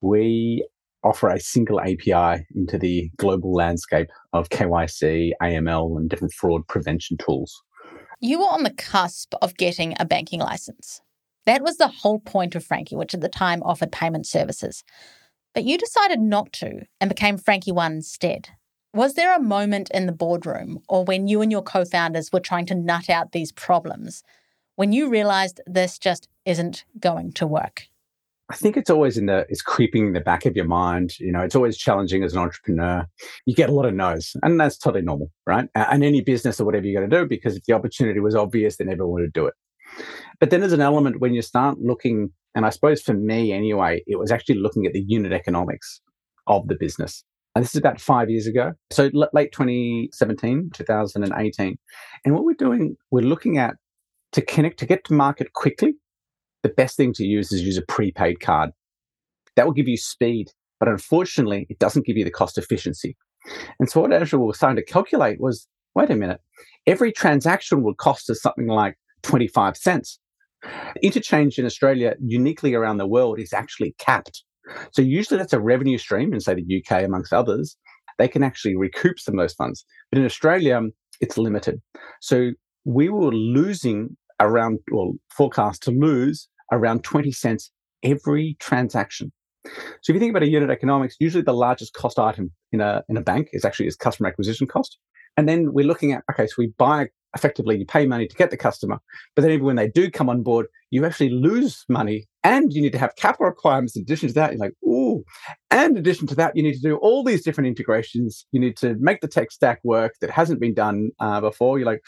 we 0.00 0.66
offer 1.02 1.28
a 1.28 1.40
single 1.40 1.80
API 1.80 2.44
into 2.54 2.78
the 2.78 3.10
global 3.16 3.52
landscape 3.52 4.08
of 4.32 4.48
KYC, 4.50 5.32
AML, 5.42 5.96
and 5.96 6.08
different 6.08 6.34
fraud 6.34 6.66
prevention 6.68 7.16
tools. 7.16 7.62
You 8.20 8.40
were 8.40 8.46
on 8.46 8.64
the 8.64 8.74
cusp 8.74 9.34
of 9.40 9.56
getting 9.56 9.94
a 9.98 10.04
banking 10.04 10.40
license. 10.40 11.00
That 11.46 11.62
was 11.62 11.78
the 11.78 11.88
whole 11.88 12.20
point 12.20 12.54
of 12.54 12.64
Frankie, 12.64 12.96
which 12.96 13.14
at 13.14 13.22
the 13.22 13.28
time 13.28 13.62
offered 13.62 13.92
payment 13.92 14.26
services. 14.26 14.84
But 15.54 15.64
you 15.64 15.78
decided 15.78 16.20
not 16.20 16.52
to 16.54 16.82
and 17.00 17.08
became 17.08 17.38
Frankie 17.38 17.72
One 17.72 17.92
instead. 17.94 18.50
Was 18.92 19.14
there 19.14 19.34
a 19.34 19.40
moment 19.40 19.90
in 19.92 20.06
the 20.06 20.12
boardroom 20.12 20.80
or 20.88 21.04
when 21.04 21.28
you 21.28 21.40
and 21.42 21.50
your 21.50 21.62
co 21.62 21.84
founders 21.84 22.30
were 22.32 22.40
trying 22.40 22.66
to 22.66 22.74
nut 22.74 23.08
out 23.08 23.32
these 23.32 23.52
problems 23.52 24.22
when 24.76 24.92
you 24.92 25.08
realized 25.08 25.60
this 25.66 25.98
just 25.98 26.28
isn't 26.44 26.84
going 26.98 27.32
to 27.32 27.46
work? 27.46 27.86
I 28.50 28.56
think 28.56 28.76
it's 28.76 28.90
always 28.90 29.16
in 29.16 29.26
the 29.26 29.46
it's 29.48 29.62
creeping 29.62 30.08
in 30.08 30.12
the 30.12 30.20
back 30.20 30.44
of 30.44 30.56
your 30.56 30.64
mind. 30.64 31.12
You 31.20 31.30
know, 31.30 31.40
it's 31.40 31.54
always 31.54 31.76
challenging 31.76 32.24
as 32.24 32.32
an 32.32 32.40
entrepreneur. 32.40 33.06
You 33.46 33.54
get 33.54 33.68
a 33.68 33.72
lot 33.72 33.86
of 33.86 33.94
no's, 33.94 34.32
and 34.42 34.58
that's 34.58 34.76
totally 34.76 35.02
normal, 35.02 35.30
right? 35.46 35.68
And 35.74 36.02
any 36.02 36.20
business 36.20 36.60
or 36.60 36.64
whatever 36.64 36.86
you're 36.86 37.00
going 37.00 37.08
to 37.08 37.16
do, 37.16 37.28
because 37.28 37.56
if 37.56 37.64
the 37.64 37.74
opportunity 37.74 38.18
was 38.18 38.34
obvious, 38.34 38.76
then 38.76 38.90
everyone 38.90 39.22
would 39.22 39.32
do 39.32 39.46
it. 39.46 39.54
But 40.40 40.50
then 40.50 40.60
there's 40.60 40.72
an 40.72 40.80
element 40.80 41.20
when 41.20 41.32
you 41.32 41.42
start 41.42 41.78
looking, 41.80 42.30
and 42.54 42.66
I 42.66 42.70
suppose 42.70 43.00
for 43.02 43.14
me 43.14 43.52
anyway, 43.52 44.02
it 44.06 44.18
was 44.18 44.32
actually 44.32 44.56
looking 44.56 44.84
at 44.84 44.92
the 44.92 45.04
unit 45.06 45.32
economics 45.32 46.00
of 46.48 46.66
the 46.66 46.76
business. 46.78 47.22
And 47.54 47.64
this 47.64 47.74
is 47.74 47.78
about 47.78 48.00
five 48.00 48.30
years 48.30 48.46
ago. 48.46 48.72
So 48.90 49.10
late 49.32 49.52
2017, 49.52 50.70
2018. 50.74 51.78
And 52.24 52.34
what 52.34 52.44
we're 52.44 52.54
doing, 52.54 52.96
we're 53.10 53.22
looking 53.22 53.58
at 53.58 53.74
to 54.32 54.42
connect, 54.42 54.78
to 54.78 54.86
get 54.86 55.04
to 55.04 55.12
market 55.12 55.52
quickly, 55.52 55.94
the 56.62 56.68
best 56.68 56.96
thing 56.96 57.12
to 57.14 57.24
use 57.24 57.52
is 57.52 57.62
use 57.62 57.78
a 57.78 57.82
prepaid 57.82 58.40
card. 58.40 58.70
That 59.56 59.66
will 59.66 59.72
give 59.72 59.88
you 59.88 59.96
speed, 59.96 60.48
but 60.78 60.88
unfortunately, 60.88 61.66
it 61.68 61.78
doesn't 61.78 62.06
give 62.06 62.16
you 62.16 62.24
the 62.24 62.30
cost 62.30 62.58
efficiency. 62.58 63.16
And 63.78 63.90
so 63.90 64.00
what 64.00 64.12
actually 64.12 64.44
was 64.44 64.56
starting 64.56 64.76
to 64.76 64.92
calculate 64.92 65.40
was, 65.40 65.66
wait 65.94 66.10
a 66.10 66.16
minute, 66.16 66.40
every 66.86 67.12
transaction 67.12 67.82
would 67.82 67.96
cost 67.96 68.28
us 68.30 68.42
something 68.42 68.66
like 68.66 68.96
25 69.22 69.76
cents. 69.76 70.18
Interchange 71.02 71.58
in 71.58 71.64
Australia, 71.64 72.14
uniquely 72.20 72.74
around 72.74 72.98
the 72.98 73.06
world, 73.06 73.38
is 73.40 73.52
actually 73.52 73.94
capped. 73.98 74.44
So 74.92 75.02
usually 75.02 75.38
that's 75.38 75.52
a 75.52 75.60
revenue 75.60 75.98
stream 75.98 76.32
in, 76.32 76.40
say, 76.40 76.54
the 76.54 76.84
UK, 76.84 77.02
amongst 77.02 77.32
others. 77.32 77.76
They 78.18 78.28
can 78.28 78.42
actually 78.42 78.76
recoup 78.76 79.18
some 79.18 79.38
of 79.38 79.42
those 79.42 79.54
funds. 79.54 79.84
But 80.12 80.18
in 80.18 80.26
Australia, 80.26 80.80
it's 81.20 81.38
limited. 81.38 81.80
So 82.20 82.50
we 82.84 83.08
were 83.08 83.32
losing 83.32 84.16
around, 84.38 84.80
well, 84.90 85.14
forecast 85.30 85.82
to 85.84 85.90
lose 85.90 86.48
around 86.72 87.04
20 87.04 87.32
cents 87.32 87.70
every 88.02 88.56
transaction. 88.60 89.32
So 89.64 90.10
if 90.10 90.14
you 90.14 90.20
think 90.20 90.30
about 90.30 90.42
a 90.42 90.48
unit 90.48 90.70
economics, 90.70 91.16
usually 91.20 91.42
the 91.42 91.52
largest 91.52 91.92
cost 91.92 92.18
item 92.18 92.50
in 92.72 92.80
a, 92.80 93.02
in 93.08 93.16
a 93.16 93.20
bank 93.20 93.48
is 93.52 93.64
actually 93.64 93.86
its 93.86 93.96
customer 93.96 94.28
acquisition 94.28 94.66
cost. 94.66 94.98
And 95.36 95.48
then 95.48 95.72
we're 95.72 95.86
looking 95.86 96.12
at, 96.12 96.24
okay, 96.30 96.46
so 96.46 96.54
we 96.58 96.68
buy 96.78 97.08
effectively 97.36 97.78
you 97.78 97.86
pay 97.86 98.06
money 98.06 98.26
to 98.26 98.36
get 98.36 98.50
the 98.50 98.56
customer, 98.56 98.98
but 99.34 99.42
then 99.42 99.52
even 99.52 99.66
when 99.66 99.76
they 99.76 99.88
do 99.88 100.10
come 100.10 100.28
on 100.28 100.42
board, 100.42 100.66
you 100.90 101.04
actually 101.04 101.30
lose 101.30 101.84
money 101.88 102.26
and 102.42 102.72
you 102.72 102.82
need 102.82 102.92
to 102.92 102.98
have 102.98 103.14
capital 103.16 103.46
requirements 103.46 103.96
in 103.96 104.02
addition 104.02 104.28
to 104.28 104.34
that. 104.34 104.50
You're 104.50 104.58
like, 104.60 104.72
ooh, 104.82 105.24
and 105.70 105.92
in 105.92 105.98
addition 105.98 106.26
to 106.28 106.34
that, 106.36 106.56
you 106.56 106.62
need 106.62 106.74
to 106.74 106.80
do 106.80 106.96
all 106.96 107.22
these 107.22 107.44
different 107.44 107.68
integrations. 107.68 108.46
You 108.52 108.60
need 108.60 108.76
to 108.78 108.96
make 108.98 109.20
the 109.20 109.28
tech 109.28 109.52
stack 109.52 109.80
work 109.84 110.14
that 110.20 110.30
hasn't 110.30 110.60
been 110.60 110.74
done 110.74 111.10
uh, 111.20 111.40
before. 111.40 111.78
You're 111.78 111.86
like, 111.86 112.02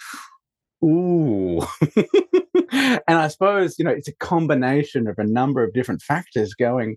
ooh. 0.84 1.60
and 2.72 3.02
I 3.08 3.28
suppose, 3.28 3.78
you 3.78 3.84
know, 3.84 3.90
it's 3.90 4.08
a 4.08 4.16
combination 4.16 5.06
of 5.06 5.18
a 5.18 5.24
number 5.24 5.62
of 5.62 5.74
different 5.74 6.02
factors 6.02 6.54
going, 6.54 6.96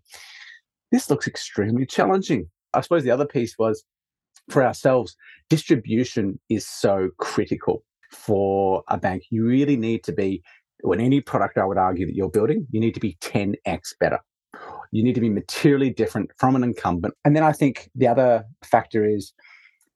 this 0.91 1.09
looks 1.09 1.27
extremely 1.27 1.85
challenging. 1.85 2.49
I 2.73 2.81
suppose 2.81 3.03
the 3.03 3.11
other 3.11 3.25
piece 3.25 3.55
was 3.59 3.83
for 4.49 4.63
ourselves, 4.63 5.15
distribution 5.49 6.39
is 6.49 6.67
so 6.67 7.09
critical 7.17 7.83
for 8.11 8.83
a 8.89 8.97
bank. 8.97 9.23
You 9.29 9.45
really 9.45 9.75
need 9.75 10.03
to 10.05 10.13
be, 10.13 10.41
when 10.81 11.01
any 11.01 11.19
product 11.19 11.57
I 11.57 11.65
would 11.65 11.77
argue 11.77 12.05
that 12.05 12.15
you're 12.15 12.29
building, 12.29 12.67
you 12.71 12.79
need 12.79 12.93
to 12.93 12.99
be 12.99 13.17
10x 13.21 13.97
better. 13.99 14.19
You 14.91 15.03
need 15.03 15.15
to 15.15 15.21
be 15.21 15.29
materially 15.29 15.89
different 15.89 16.31
from 16.37 16.55
an 16.55 16.63
incumbent. 16.63 17.15
And 17.25 17.35
then 17.35 17.43
I 17.43 17.51
think 17.51 17.89
the 17.95 18.07
other 18.07 18.45
factor 18.63 19.05
is 19.05 19.33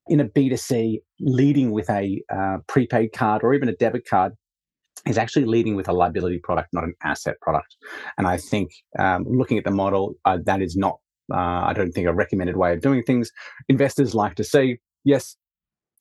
in 0.07 0.19
a 0.19 0.25
B2C, 0.25 1.01
leading 1.19 1.71
with 1.71 1.89
a 1.89 2.21
uh, 2.33 2.57
prepaid 2.67 3.13
card 3.13 3.43
or 3.43 3.53
even 3.53 3.69
a 3.69 3.75
debit 3.75 4.07
card 4.09 4.33
is 5.09 5.17
actually 5.17 5.45
leading 5.45 5.75
with 5.75 5.89
a 5.89 5.93
liability 5.93 6.39
product, 6.39 6.69
not 6.71 6.83
an 6.83 6.93
asset 7.03 7.35
product. 7.41 7.75
And 8.17 8.27
I 8.27 8.37
think 8.37 8.71
um, 8.97 9.25
looking 9.27 9.57
at 9.57 9.63
the 9.63 9.71
model, 9.71 10.15
uh, 10.25 10.37
that 10.45 10.61
is 10.61 10.77
not, 10.77 10.99
uh, 11.33 11.37
I 11.37 11.73
don't 11.73 11.91
think, 11.91 12.07
a 12.07 12.13
recommended 12.13 12.55
way 12.55 12.73
of 12.73 12.81
doing 12.81 13.03
things. 13.03 13.31
Investors 13.67 14.13
like 14.13 14.35
to 14.35 14.43
see, 14.43 14.77
yes, 15.03 15.35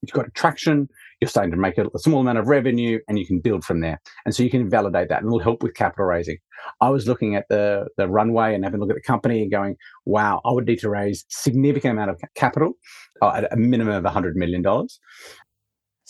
you've 0.03 0.13
got 0.13 0.33
traction, 0.35 0.89
you're 1.21 1.29
starting 1.29 1.51
to 1.51 1.57
make 1.57 1.79
a, 1.79 1.87
small 1.97 2.21
amount 2.21 2.39
of 2.39 2.47
revenue 2.47 3.01
and 3.09 3.19
you 3.19 3.27
can 3.27 3.41
build 3.41 3.65
from 3.65 3.81
there. 3.81 4.01
And 4.25 4.35
so 4.35 4.43
you 4.43 4.51
can 4.51 4.71
validate 4.71 5.09
that 5.09 5.23
and 5.23 5.29
it'll 5.29 5.41
help 5.41 5.63
with 5.63 5.75
capital 5.75 6.05
raising. 6.05 6.37
I 6.81 6.91
was 6.91 7.09
looking 7.09 7.35
at 7.35 7.47
the, 7.49 7.87
the 7.97 8.09
runway 8.09 8.55
and 8.55 8.63
having 8.63 8.79
a 8.79 8.85
look 8.85 8.91
at 8.91 8.97
the 8.97 9.03
company 9.03 9.43
and 9.43 9.51
going, 9.51 9.77
wow, 10.05 10.41
I 10.45 10.53
would 10.53 10.67
need 10.67 10.79
to 10.81 10.91
raise 10.91 11.25
significant 11.29 11.93
amount 11.93 12.11
of 12.11 12.21
capital 12.35 12.75
uh, 13.23 13.33
at 13.37 13.53
a 13.53 13.57
minimum 13.57 14.05
of 14.05 14.13
$100 14.13 14.35
million. 14.35 14.63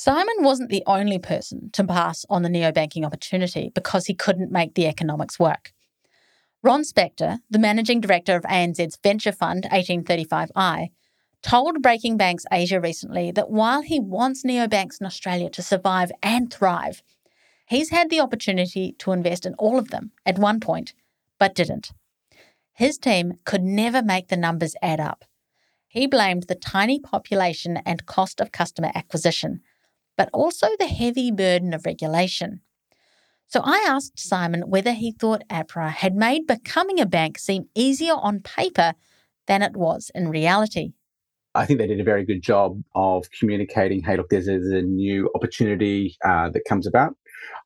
Simon 0.00 0.44
wasn't 0.44 0.70
the 0.70 0.84
only 0.86 1.18
person 1.18 1.70
to 1.72 1.82
pass 1.82 2.24
on 2.30 2.42
the 2.42 2.48
neobanking 2.48 3.04
opportunity 3.04 3.72
because 3.74 4.06
he 4.06 4.14
couldn't 4.14 4.52
make 4.52 4.74
the 4.74 4.86
economics 4.86 5.40
work. 5.40 5.72
Ron 6.62 6.82
Spector, 6.82 7.38
the 7.50 7.58
managing 7.58 8.00
director 8.00 8.36
of 8.36 8.44
ANZ's 8.44 8.96
venture 9.02 9.32
fund 9.32 9.66
1835i, 9.72 10.90
told 11.42 11.82
Breaking 11.82 12.16
Banks 12.16 12.44
Asia 12.52 12.80
recently 12.80 13.32
that 13.32 13.50
while 13.50 13.82
he 13.82 13.98
wants 13.98 14.44
neobanks 14.44 15.00
in 15.00 15.06
Australia 15.08 15.50
to 15.50 15.64
survive 15.64 16.12
and 16.22 16.48
thrive, 16.48 17.02
he's 17.66 17.90
had 17.90 18.08
the 18.08 18.20
opportunity 18.20 18.94
to 19.00 19.10
invest 19.10 19.44
in 19.44 19.54
all 19.54 19.80
of 19.80 19.90
them 19.90 20.12
at 20.24 20.38
one 20.38 20.60
point, 20.60 20.94
but 21.40 21.56
didn't. 21.56 21.90
His 22.72 22.98
team 22.98 23.40
could 23.44 23.64
never 23.64 24.00
make 24.00 24.28
the 24.28 24.36
numbers 24.36 24.76
add 24.80 25.00
up. 25.00 25.24
He 25.88 26.06
blamed 26.06 26.44
the 26.44 26.54
tiny 26.54 27.00
population 27.00 27.78
and 27.78 28.06
cost 28.06 28.40
of 28.40 28.52
customer 28.52 28.92
acquisition, 28.94 29.60
but 30.18 30.28
also 30.34 30.66
the 30.78 30.88
heavy 30.88 31.30
burden 31.30 31.72
of 31.72 31.86
regulation. 31.86 32.60
So 33.46 33.62
I 33.64 33.86
asked 33.88 34.18
Simon 34.18 34.64
whether 34.66 34.92
he 34.92 35.12
thought 35.12 35.48
APRA 35.48 35.90
had 35.90 36.14
made 36.14 36.46
becoming 36.46 37.00
a 37.00 37.06
bank 37.06 37.38
seem 37.38 37.64
easier 37.74 38.12
on 38.12 38.40
paper 38.40 38.92
than 39.46 39.62
it 39.62 39.74
was 39.74 40.10
in 40.14 40.28
reality. 40.28 40.92
I 41.54 41.64
think 41.64 41.78
they 41.78 41.86
did 41.86 42.00
a 42.00 42.04
very 42.04 42.26
good 42.26 42.42
job 42.42 42.82
of 42.94 43.24
communicating, 43.30 44.02
hey, 44.02 44.18
look, 44.18 44.28
there's, 44.28 44.48
a 44.48 44.82
new 44.82 45.30
opportunity 45.34 46.16
uh, 46.24 46.50
that 46.50 46.64
comes 46.68 46.86
about. 46.86 47.14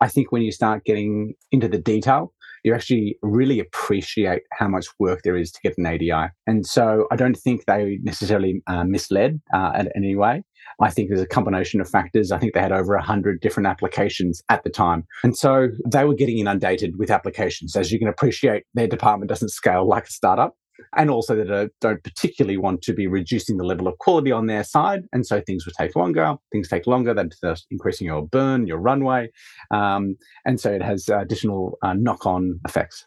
I 0.00 0.08
think 0.08 0.30
when 0.30 0.42
you 0.42 0.52
start 0.52 0.84
getting 0.84 1.34
into 1.50 1.66
the 1.66 1.78
detail, 1.78 2.32
you 2.62 2.74
actually 2.74 3.18
really 3.22 3.58
appreciate 3.58 4.42
how 4.52 4.68
much 4.68 4.86
work 5.00 5.22
there 5.24 5.36
is 5.36 5.50
to 5.50 5.60
get 5.62 5.76
an 5.78 5.86
ADI. 5.86 6.30
And 6.46 6.64
so 6.64 7.06
I 7.10 7.16
don't 7.16 7.36
think 7.36 7.64
they 7.66 7.98
necessarily 8.02 8.62
uh, 8.68 8.84
misled 8.84 9.40
uh, 9.52 9.72
in 9.78 9.88
any 9.96 10.14
way. 10.14 10.44
I 10.80 10.90
think 10.90 11.08
there's 11.08 11.20
a 11.20 11.26
combination 11.26 11.80
of 11.80 11.88
factors. 11.88 12.32
I 12.32 12.38
think 12.38 12.54
they 12.54 12.60
had 12.60 12.72
over 12.72 12.94
100 12.94 13.40
different 13.40 13.66
applications 13.66 14.42
at 14.48 14.64
the 14.64 14.70
time. 14.70 15.04
And 15.22 15.36
so 15.36 15.68
they 15.86 16.04
were 16.04 16.14
getting 16.14 16.38
inundated 16.38 16.98
with 16.98 17.10
applications. 17.10 17.76
As 17.76 17.92
you 17.92 17.98
can 17.98 18.08
appreciate, 18.08 18.64
their 18.74 18.88
department 18.88 19.28
doesn't 19.28 19.50
scale 19.50 19.86
like 19.86 20.04
a 20.04 20.10
startup 20.10 20.56
and 20.96 21.10
also 21.10 21.36
that 21.36 21.70
don't 21.80 22.02
particularly 22.02 22.56
want 22.56 22.82
to 22.82 22.92
be 22.92 23.06
reducing 23.06 23.56
the 23.56 23.64
level 23.64 23.86
of 23.86 23.98
quality 23.98 24.32
on 24.32 24.46
their 24.46 24.64
side. 24.64 25.02
And 25.12 25.26
so 25.26 25.40
things 25.40 25.64
would 25.66 25.74
take 25.74 25.94
longer. 25.96 26.34
Things 26.50 26.68
take 26.68 26.86
longer. 26.86 27.14
That's 27.14 27.66
increasing 27.70 28.06
your 28.06 28.26
burn, 28.26 28.66
your 28.66 28.78
runway. 28.78 29.30
Um, 29.70 30.16
and 30.44 30.60
so 30.60 30.72
it 30.72 30.82
has 30.82 31.08
additional 31.08 31.78
uh, 31.82 31.94
knock 31.94 32.26
on 32.26 32.60
effects. 32.66 33.06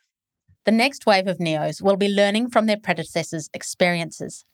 The 0.66 0.72
next 0.72 1.06
wave 1.06 1.28
of 1.28 1.38
NEOs 1.38 1.82
will 1.82 1.97
be 1.97 2.08
learning 2.08 2.49
from 2.49 2.66
their 2.66 2.80
predecessors' 2.82 3.49
experiences. 3.53 4.45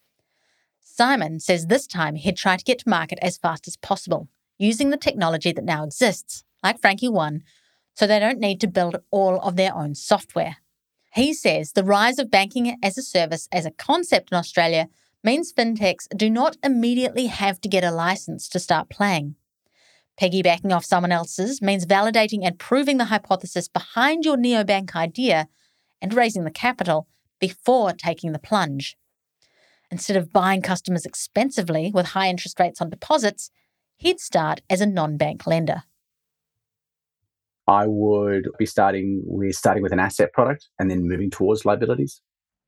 Simon 0.84 1.40
says 1.40 1.68
this 1.68 1.88
time 1.88 2.16
he'd 2.16 2.38
try 2.38 2.58
to 2.58 2.64
get 2.64 2.80
to 2.80 2.90
market 2.90 3.20
as 3.22 3.38
fast 3.38 3.68
as 3.68 3.78
possible, 3.78 4.28
using 4.58 4.90
the 4.90 4.98
technology 4.98 5.52
that 5.52 5.64
now 5.64 5.84
exists, 5.84 6.44
like 6.64 6.80
Frankie 6.80 7.10
One, 7.10 7.44
so 7.96 8.06
they 8.08 8.20
don't 8.20 8.40
need 8.40 8.60
to 8.62 8.68
build 8.68 8.98
all 9.12 9.40
of 9.40 9.56
their 9.56 9.76
own 9.76 9.96
software. 9.96 10.58
He 11.14 11.34
says 11.34 11.74
the 11.74 11.84
rise 11.84 12.20
of 12.20 12.32
banking 12.32 12.78
as 12.82 12.98
a 12.98 13.04
service 13.04 13.48
as 13.52 13.66
a 13.66 13.72
concept 13.72 14.32
in 14.32 14.38
Australia 14.38 14.88
means 15.24 15.54
fintechs 15.54 16.08
do 16.16 16.30
not 16.30 16.58
immediately 16.64 17.28
have 17.28 17.60
to 17.62 17.70
get 17.70 17.84
a 17.84 17.92
license 17.92 18.48
to 18.50 18.60
start 18.60 18.90
playing. 18.90 19.36
Piggybacking 20.20 20.74
off 20.74 20.86
someone 20.86 21.12
else's 21.12 21.62
means 21.62 21.86
validating 21.86 22.46
and 22.46 22.60
proving 22.60 22.98
the 22.98 23.06
hypothesis 23.06 23.68
behind 23.68 24.26
your 24.26 24.38
neobank 24.38 24.96
idea 24.96 25.48
and 26.02 26.14
raising 26.14 26.44
the 26.44 26.52
capital 26.52 27.08
before 27.40 27.92
taking 27.94 28.32
the 28.32 28.40
plunge. 28.40 28.98
Instead 29.92 30.16
of 30.16 30.32
buying 30.32 30.62
customers 30.62 31.06
expensively 31.06 31.92
with 31.94 32.08
high 32.08 32.30
interest 32.30 32.60
rates 32.60 32.80
on 32.82 32.90
deposits, 32.90 33.52
he'd 33.98 34.20
start 34.20 34.62
as 34.70 34.80
a 34.80 34.86
non 34.86 35.18
bank 35.18 35.46
lender. 35.46 35.84
I 37.68 37.86
would 37.88 38.48
be 38.58 38.66
starting 38.66 39.22
with 39.26 39.56
starting 39.56 39.84
with 39.84 39.92
an 39.92 40.00
asset 40.00 40.34
product 40.34 40.68
and 40.80 40.90
then 40.90 41.08
moving 41.08 41.30
towards 41.30 41.66
liabilities. 41.66 42.22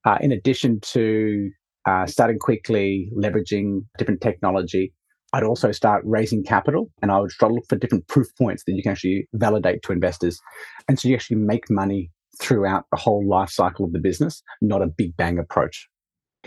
Uh, 0.05 0.17
in 0.21 0.31
addition 0.31 0.79
to 0.81 1.49
uh, 1.85 2.05
starting 2.05 2.39
quickly, 2.39 3.09
leveraging 3.17 3.85
different 3.97 4.21
technology, 4.21 4.93
I'd 5.31 5.43
also 5.43 5.71
start 5.71 6.03
raising 6.05 6.43
capital 6.43 6.91
and 7.01 7.11
I 7.11 7.19
would 7.19 7.31
try 7.31 7.47
to 7.47 7.53
look 7.53 7.65
for 7.67 7.75
different 7.75 8.07
proof 8.07 8.27
points 8.37 8.63
that 8.65 8.73
you 8.73 8.83
can 8.83 8.91
actually 8.91 9.27
validate 9.33 9.81
to 9.83 9.93
investors. 9.93 10.39
And 10.87 10.99
so 10.99 11.07
you 11.07 11.15
actually 11.15 11.37
make 11.37 11.69
money 11.69 12.11
throughout 12.39 12.85
the 12.91 12.97
whole 12.97 13.27
life 13.27 13.49
cycle 13.49 13.85
of 13.85 13.93
the 13.93 13.99
business, 13.99 14.43
not 14.61 14.81
a 14.81 14.87
big 14.87 15.15
bang 15.17 15.39
approach. 15.39 15.87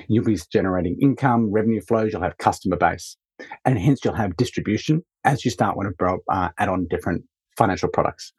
You'll 0.09 0.25
be 0.25 0.39
generating 0.53 0.97
income, 1.01 1.51
revenue 1.51 1.81
flows, 1.81 2.13
you'll 2.13 2.23
have 2.23 2.39
customer 2.39 2.77
base, 2.77 3.17
and 3.65 3.79
hence 3.79 4.05
you'll 4.05 4.15
have 4.15 4.37
distribution 4.37 5.03
as 5.25 5.45
you 5.45 5.51
start 5.51 5.77
want 5.77 5.95
to 5.99 6.19
uh, 6.31 6.49
add 6.59 6.69
on 6.69 6.87
different 6.89 7.25
financial 7.57 7.89
products. 7.89 8.33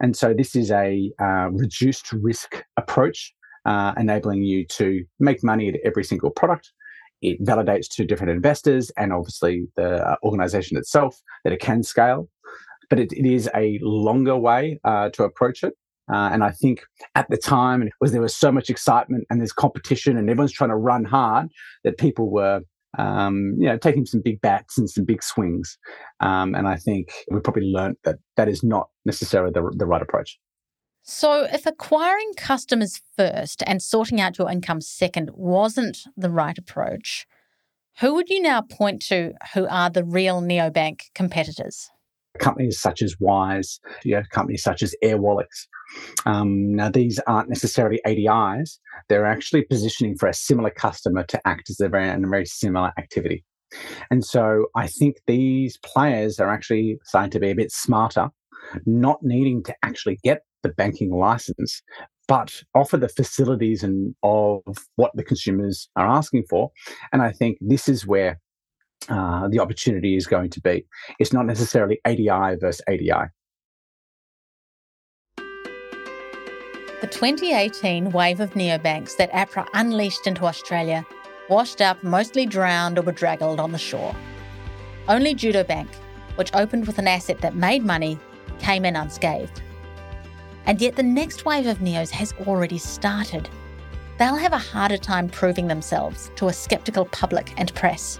And 0.00 0.16
so 0.16 0.34
this 0.34 0.56
is 0.56 0.70
a 0.70 1.10
uh, 1.20 1.48
reduced 1.50 2.12
risk 2.12 2.64
approach, 2.76 3.32
uh, 3.64 3.92
enabling 3.96 4.42
you 4.42 4.66
to 4.66 5.04
make 5.20 5.44
money 5.44 5.68
at 5.68 5.76
every 5.84 6.04
single 6.04 6.30
product. 6.30 6.72
It 7.22 7.42
validates 7.42 7.88
to 7.94 8.04
different 8.04 8.32
investors 8.32 8.90
and 8.96 9.12
obviously 9.12 9.66
the 9.76 10.06
uh, 10.06 10.16
organization 10.22 10.76
itself 10.76 11.16
that 11.44 11.52
it 11.52 11.60
can 11.60 11.82
scale. 11.82 12.28
But 12.90 13.00
it, 13.00 13.12
it 13.12 13.24
is 13.24 13.48
a 13.54 13.78
longer 13.82 14.36
way 14.36 14.78
uh, 14.84 15.08
to 15.10 15.24
approach 15.24 15.62
it. 15.64 15.74
Uh, 16.12 16.30
and 16.32 16.44
I 16.44 16.50
think 16.50 16.82
at 17.14 17.28
the 17.30 17.36
time, 17.36 17.88
was 18.00 18.12
there 18.12 18.20
was 18.20 18.36
so 18.36 18.52
much 18.52 18.68
excitement 18.68 19.24
and 19.30 19.40
there's 19.40 19.52
competition 19.52 20.16
and 20.16 20.28
everyone's 20.28 20.52
trying 20.52 20.70
to 20.70 20.76
run 20.76 21.04
hard 21.04 21.48
that 21.82 21.98
people 21.98 22.30
were 22.30 22.60
um, 22.98 23.56
you 23.58 23.66
know, 23.66 23.76
taking 23.76 24.06
some 24.06 24.20
big 24.20 24.40
bats 24.40 24.78
and 24.78 24.88
some 24.88 25.04
big 25.04 25.22
swings. 25.22 25.78
Um, 26.20 26.54
and 26.54 26.68
I 26.68 26.76
think 26.76 27.08
we 27.30 27.40
probably 27.40 27.64
learned 27.64 27.96
that 28.04 28.16
that 28.36 28.48
is 28.48 28.62
not 28.62 28.88
necessarily 29.04 29.52
the, 29.52 29.68
the 29.76 29.86
right 29.86 30.02
approach. 30.02 30.38
So, 31.02 31.46
if 31.52 31.66
acquiring 31.66 32.32
customers 32.34 33.02
first 33.16 33.62
and 33.66 33.82
sorting 33.82 34.20
out 34.22 34.38
your 34.38 34.50
income 34.50 34.80
second 34.80 35.30
wasn't 35.34 35.98
the 36.16 36.30
right 36.30 36.56
approach, 36.56 37.26
who 38.00 38.14
would 38.14 38.30
you 38.30 38.40
now 38.40 38.62
point 38.62 39.02
to 39.08 39.34
who 39.52 39.66
are 39.68 39.90
the 39.90 40.02
real 40.02 40.40
neobank 40.40 41.02
competitors? 41.14 41.90
Companies 42.38 42.80
such 42.80 43.02
as 43.02 43.14
Wise, 43.20 43.80
you 44.04 44.14
know, 44.14 44.22
companies 44.30 44.62
such 44.62 44.82
as 44.82 44.94
Airwallex, 45.02 45.46
um, 46.26 46.74
now, 46.74 46.90
these 46.90 47.18
aren't 47.26 47.48
necessarily 47.48 48.00
ADIs. 48.06 48.78
They're 49.08 49.26
actually 49.26 49.62
positioning 49.62 50.16
for 50.16 50.28
a 50.28 50.34
similar 50.34 50.70
customer 50.70 51.24
to 51.24 51.46
act 51.46 51.70
as 51.70 51.80
a 51.80 51.88
very, 51.88 52.08
a 52.08 52.18
very 52.18 52.46
similar 52.46 52.92
activity. 52.98 53.44
And 54.10 54.24
so 54.24 54.66
I 54.76 54.86
think 54.86 55.16
these 55.26 55.78
players 55.78 56.38
are 56.38 56.48
actually 56.48 56.98
starting 57.04 57.30
to 57.32 57.40
be 57.40 57.50
a 57.50 57.54
bit 57.54 57.72
smarter, 57.72 58.30
not 58.86 59.22
needing 59.22 59.62
to 59.64 59.74
actually 59.82 60.18
get 60.22 60.42
the 60.62 60.68
banking 60.70 61.10
license, 61.10 61.82
but 62.28 62.62
offer 62.74 62.96
the 62.96 63.08
facilities 63.08 63.82
and 63.82 64.14
of 64.22 64.62
what 64.96 65.10
the 65.14 65.24
consumers 65.24 65.88
are 65.96 66.06
asking 66.06 66.44
for. 66.48 66.70
And 67.12 67.20
I 67.20 67.32
think 67.32 67.58
this 67.60 67.88
is 67.88 68.06
where 68.06 68.40
uh, 69.08 69.48
the 69.48 69.60
opportunity 69.60 70.16
is 70.16 70.26
going 70.26 70.50
to 70.50 70.60
be. 70.60 70.86
It's 71.18 71.32
not 71.32 71.46
necessarily 71.46 72.00
ADI 72.04 72.56
versus 72.60 72.80
ADI. 72.88 73.30
The 77.00 77.10
2018 77.10 78.10
wave 78.12 78.40
of 78.40 78.54
neobanks 78.54 79.16
that 79.18 79.30
APRA 79.32 79.66
unleashed 79.74 80.26
into 80.26 80.46
Australia 80.46 81.04
washed 81.50 81.82
up, 81.82 82.02
mostly 82.02 82.46
drowned 82.46 82.98
or 82.98 83.02
bedraggled 83.02 83.60
on 83.60 83.72
the 83.72 83.78
shore. 83.78 84.14
Only 85.06 85.34
Judo 85.34 85.64
Bank, 85.64 85.90
which 86.36 86.54
opened 86.54 86.86
with 86.86 86.98
an 86.98 87.06
asset 87.06 87.42
that 87.42 87.54
made 87.54 87.84
money, 87.84 88.18
came 88.58 88.86
in 88.86 88.96
unscathed. 88.96 89.62
And 90.64 90.80
yet 90.80 90.96
the 90.96 91.02
next 91.02 91.44
wave 91.44 91.66
of 91.66 91.78
Neos 91.78 92.10
has 92.10 92.32
already 92.46 92.78
started. 92.78 93.50
They'll 94.18 94.36
have 94.36 94.54
a 94.54 94.58
harder 94.58 94.96
time 94.96 95.28
proving 95.28 95.66
themselves 95.66 96.30
to 96.36 96.48
a 96.48 96.52
sceptical 96.52 97.04
public 97.04 97.52
and 97.58 97.74
press. 97.74 98.18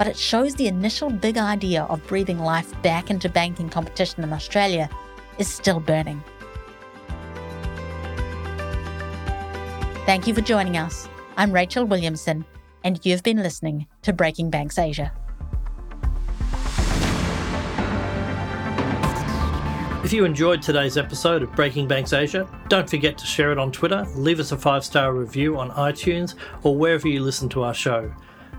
But 0.00 0.06
it 0.06 0.16
shows 0.16 0.54
the 0.54 0.66
initial 0.66 1.10
big 1.10 1.36
idea 1.36 1.82
of 1.82 2.06
breathing 2.06 2.38
life 2.38 2.72
back 2.80 3.10
into 3.10 3.28
banking 3.28 3.68
competition 3.68 4.24
in 4.24 4.32
Australia 4.32 4.88
is 5.36 5.46
still 5.46 5.78
burning. 5.78 6.24
Thank 10.06 10.26
you 10.26 10.32
for 10.32 10.40
joining 10.40 10.78
us. 10.78 11.06
I'm 11.36 11.52
Rachel 11.52 11.84
Williamson, 11.84 12.46
and 12.82 12.98
you've 13.04 13.22
been 13.22 13.42
listening 13.42 13.86
to 14.00 14.14
Breaking 14.14 14.48
Banks 14.48 14.78
Asia. 14.78 15.12
If 20.02 20.14
you 20.14 20.24
enjoyed 20.24 20.62
today's 20.62 20.96
episode 20.96 21.42
of 21.42 21.54
Breaking 21.54 21.86
Banks 21.86 22.14
Asia, 22.14 22.48
don't 22.70 22.88
forget 22.88 23.18
to 23.18 23.26
share 23.26 23.52
it 23.52 23.58
on 23.58 23.70
Twitter, 23.70 24.06
leave 24.14 24.40
us 24.40 24.50
a 24.52 24.56
five 24.56 24.82
star 24.82 25.12
review 25.12 25.58
on 25.58 25.68
iTunes, 25.72 26.36
or 26.62 26.74
wherever 26.74 27.06
you 27.06 27.20
listen 27.20 27.50
to 27.50 27.64
our 27.64 27.74
show. 27.74 28.10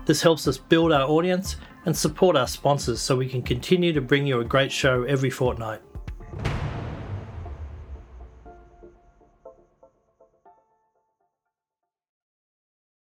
This 0.04 0.22
helps 0.22 0.48
us 0.48 0.58
build 0.58 0.92
our 0.92 1.08
audience 1.08 1.56
and 1.86 1.96
support 1.96 2.36
our 2.36 2.46
sponsors 2.46 3.00
so 3.00 3.16
we 3.16 3.28
can 3.28 3.42
continue 3.42 3.92
to 3.92 4.00
bring 4.00 4.26
you 4.26 4.40
a 4.40 4.44
great 4.44 4.72
show 4.72 5.04
every 5.04 5.30
fortnight. 5.30 5.80